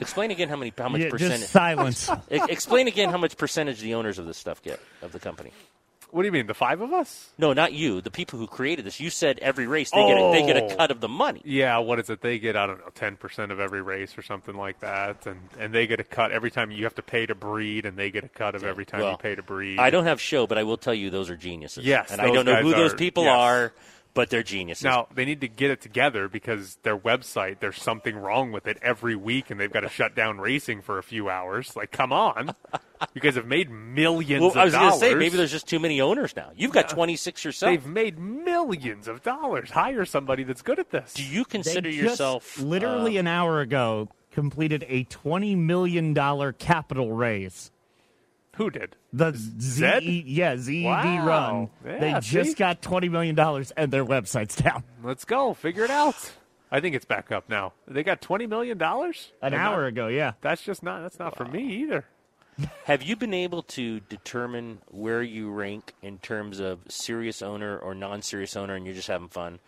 [0.00, 2.10] Explain again how many how much Yeah, just percentage silence.
[2.30, 5.52] Explain again how much percentage the owners of this stuff get of the company.
[6.10, 7.30] What do you mean, the five of us?
[7.36, 8.00] No, not you.
[8.00, 8.98] The people who created this.
[8.98, 10.76] You said every race they get a, they get a Oh.
[10.76, 11.42] cut of the money.
[11.44, 12.20] Yeah, what is it?
[12.22, 15.38] They get I don't know ten percent of every race or something like that, and
[15.58, 18.10] and they get a cut every time you have to pay to breed, and they
[18.10, 19.78] get a cut of every time Well, you pay to breed.
[19.78, 21.84] I don't have show, but I will tell you those are geniuses.
[21.84, 23.32] Yes, and I don't know who those people yes.
[23.36, 23.72] are,
[24.18, 24.82] but they're geniuses.
[24.82, 28.76] Now they need to get it together because their website there's something wrong with it
[28.82, 31.76] every week, and they've got to shut down racing for a few hours.
[31.76, 32.52] Like, come on,
[33.14, 34.40] you guys have made millions.
[34.40, 34.90] well, of I was dollars.
[34.90, 36.50] going to say maybe there's just too many owners now.
[36.56, 37.70] You've got 26 yourself.
[37.70, 39.70] They've made millions of dollars.
[39.70, 41.14] Hire somebody that's good at this.
[41.14, 46.12] Do you consider They just yourself literally uh, an hour ago completed a twenty million
[46.12, 47.70] dollar capital raise.
[48.56, 48.96] Who did?
[49.12, 50.02] The Zed?
[50.02, 51.26] ZE, yeah, ZED Wow.
[51.26, 51.70] run.
[51.86, 54.82] Yeah, they just got twenty million dollars and their website's down.
[55.02, 55.54] Let's go.
[55.54, 56.32] Figure it out.
[56.70, 57.72] I think it's back up now.
[57.86, 60.32] They got twenty million dollars An hour ago, yeah.
[60.40, 61.02] That's just not.
[61.02, 62.04] That's not for me either.
[62.86, 67.94] Have you been able to determine where you rank in terms of serious owner or
[67.94, 69.60] non-serious owner, and you're just having fun?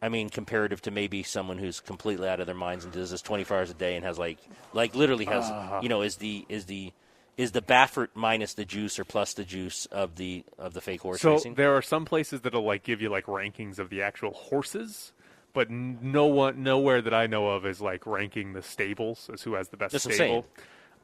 [0.00, 3.20] I mean, comparative to maybe someone who's completely out of their minds and does this
[3.20, 4.38] 24 hours a day and has like,
[4.72, 5.80] like literally has, Uh.
[5.82, 6.92] you know, is the is the
[7.40, 11.00] is the Baffert minus the juice or plus the juice of the of the fake
[11.00, 11.54] horse So racing?
[11.54, 15.12] there are some places that'll like give you like rankings of the actual horses,
[15.52, 19.54] but no one, nowhere that I know of is like ranking the stables as who
[19.54, 20.46] has the best That's stable.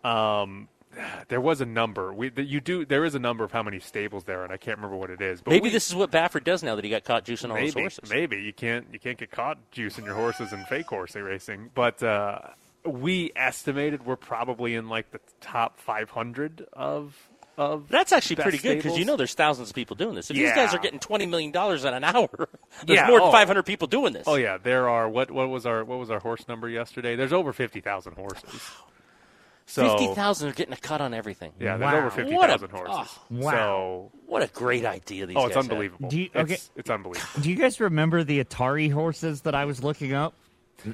[0.05, 0.69] Um,
[1.29, 2.13] there was a number.
[2.13, 2.85] We you do.
[2.87, 5.11] There is a number of how many stables there, are, and I can't remember what
[5.11, 5.43] it is.
[5.43, 7.57] But maybe we- this is what Baffert does now that he got caught juicing all
[7.57, 8.09] his horses.
[8.11, 12.03] Maybe you can't you can't get caught juicing your horses in fake horse racing, but
[12.03, 12.39] uh,
[12.87, 17.15] we estimated we're probably in like the top 500 of
[17.59, 17.89] of.
[17.89, 20.31] That's actually best pretty good because you know there's thousands of people doing this.
[20.31, 22.29] If these guys are getting twenty million dollars in an hour,
[22.87, 23.33] there's Yeah, more than oh.
[23.33, 24.25] 500 people doing this.
[24.27, 25.09] Oh yeah, there are.
[25.09, 27.17] What what was our what was our horse number yesterday?
[27.17, 28.61] There's over fifty thousand horses.
[29.69, 31.53] So Fifty thousand are getting a cut on everything.
[31.59, 33.19] Yeah, there's over fifty What a- thousand horses.
[33.19, 33.51] oh, Wow.
[33.51, 35.65] So What a great idea these oh, guys it's have.
[35.65, 36.09] unbelievable.
[36.09, 36.55] Do you- okay.
[36.55, 37.41] it's, it's unbelievable.
[37.43, 40.35] Do you guys remember the Atari horses that I was looking up?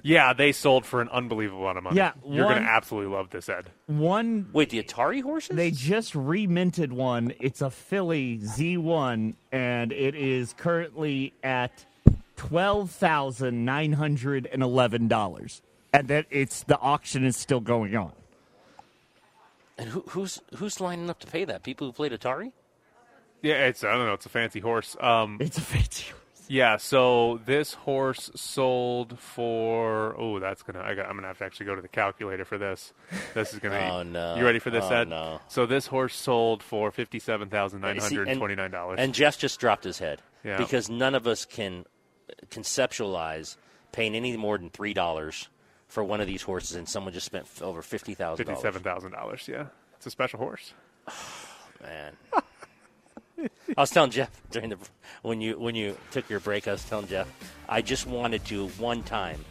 [0.02, 1.96] Yeah, they sold for an unbelievable amount of money.
[1.96, 3.70] Yeah, you're one- going to absolutely love this, Ed.
[3.86, 5.56] One Wait, the Atari horses?
[5.56, 7.32] They just reminted one.
[7.40, 11.84] It's a filly Z1, and it is currently at
[12.36, 15.62] twelve thousand nine hundred and eleven dollars.
[15.92, 18.12] And that it's the auction is still going on.
[19.78, 21.62] And who, who's who's lining up to pay that?
[21.62, 22.52] People who played Atari?
[23.42, 24.14] Yeah, it's I don't know.
[24.14, 24.96] It's a fancy horse.
[25.00, 26.21] Um, It's a fancy horse.
[26.52, 31.44] Yeah, so this horse sold for oh, that's gonna I got, I'm gonna have to
[31.46, 32.92] actually go to the calculator for this.
[33.32, 33.78] This is gonna.
[33.90, 34.34] Oh, no.
[34.36, 35.08] You ready for this, Oh, Ed?
[35.08, 35.40] no.
[35.48, 38.98] So this horse sold for fifty seven thousand nine hundred and twenty nine dollars.
[39.00, 40.58] And Jeff just dropped his head Yeah.
[40.58, 41.86] because none of us can
[42.50, 43.56] conceptualize
[43.92, 45.48] paying any more than three dollars
[45.88, 49.12] for one of these horses, and someone just spent over fifty thousand fifty seven thousand
[49.12, 49.48] dollars.
[49.48, 50.74] Yeah, it's a special horse.
[51.82, 52.12] Man.
[53.76, 54.78] I was telling Jeff during the
[55.22, 56.68] when you when you took your break.
[56.68, 57.28] I was telling Jeff
[57.68, 59.44] I just wanted to one time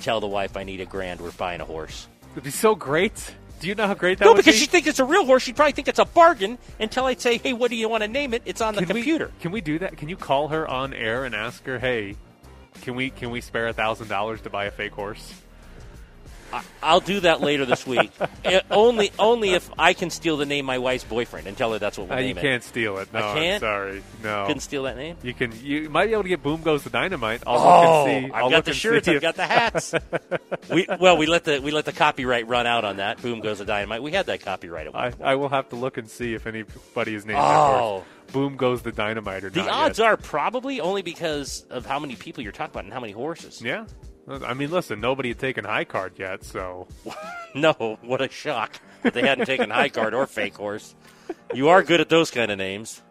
[0.00, 1.20] tell the wife I need a grand.
[1.20, 2.08] We're buying a horse.
[2.32, 3.34] It'd be so great.
[3.60, 4.60] Do you know how great that no, because be?
[4.60, 5.42] she thinks it's a real horse.
[5.44, 8.08] She'd probably think it's a bargain until I say, "Hey, what do you want to
[8.08, 9.30] name it?" It's on the Can we- computer.
[9.40, 9.96] can we do that?
[9.96, 12.16] Can you call her on air and ask her, "Hey,
[12.82, 15.32] can we can we spare a thousand dollars to buy a fake horse?"
[16.82, 18.10] I'll do that later this week.
[18.44, 21.78] Eh, only, only if I can steal the name my wife's boyfriend and tell her
[21.78, 22.36] that's what we'll Uh, you it.
[22.42, 23.10] can't steal it.
[23.10, 23.38] No, I can't.
[23.38, 24.02] am sorry.
[24.22, 25.16] No, Couldn't steal that name.
[25.22, 25.50] You can.
[25.64, 27.42] You might be able to get Boom Goes the Dynamite.
[27.46, 28.32] I'll oh, look and see.
[28.32, 29.08] I've I'll got the shirts.
[29.08, 29.94] I've got the hats.
[30.70, 33.22] we well, we let the we let the copyright run out on that.
[33.22, 34.02] Boom goes the dynamite.
[34.02, 34.94] We had that copyright.
[34.94, 35.12] I.
[35.22, 38.04] I will have to look and see if anybody is named Oh.
[38.32, 40.06] Boom Goes the Dynamite or the odds yet.
[40.06, 43.62] are probably only because of how many people you're talking about and how many horses.
[43.62, 43.86] Yeah.
[44.28, 46.88] I mean, listen, nobody had taken high card yet, so
[47.54, 50.94] No, what a shock that they hadn't taken high card or fake horse.
[51.54, 53.02] You are good at those kind of names.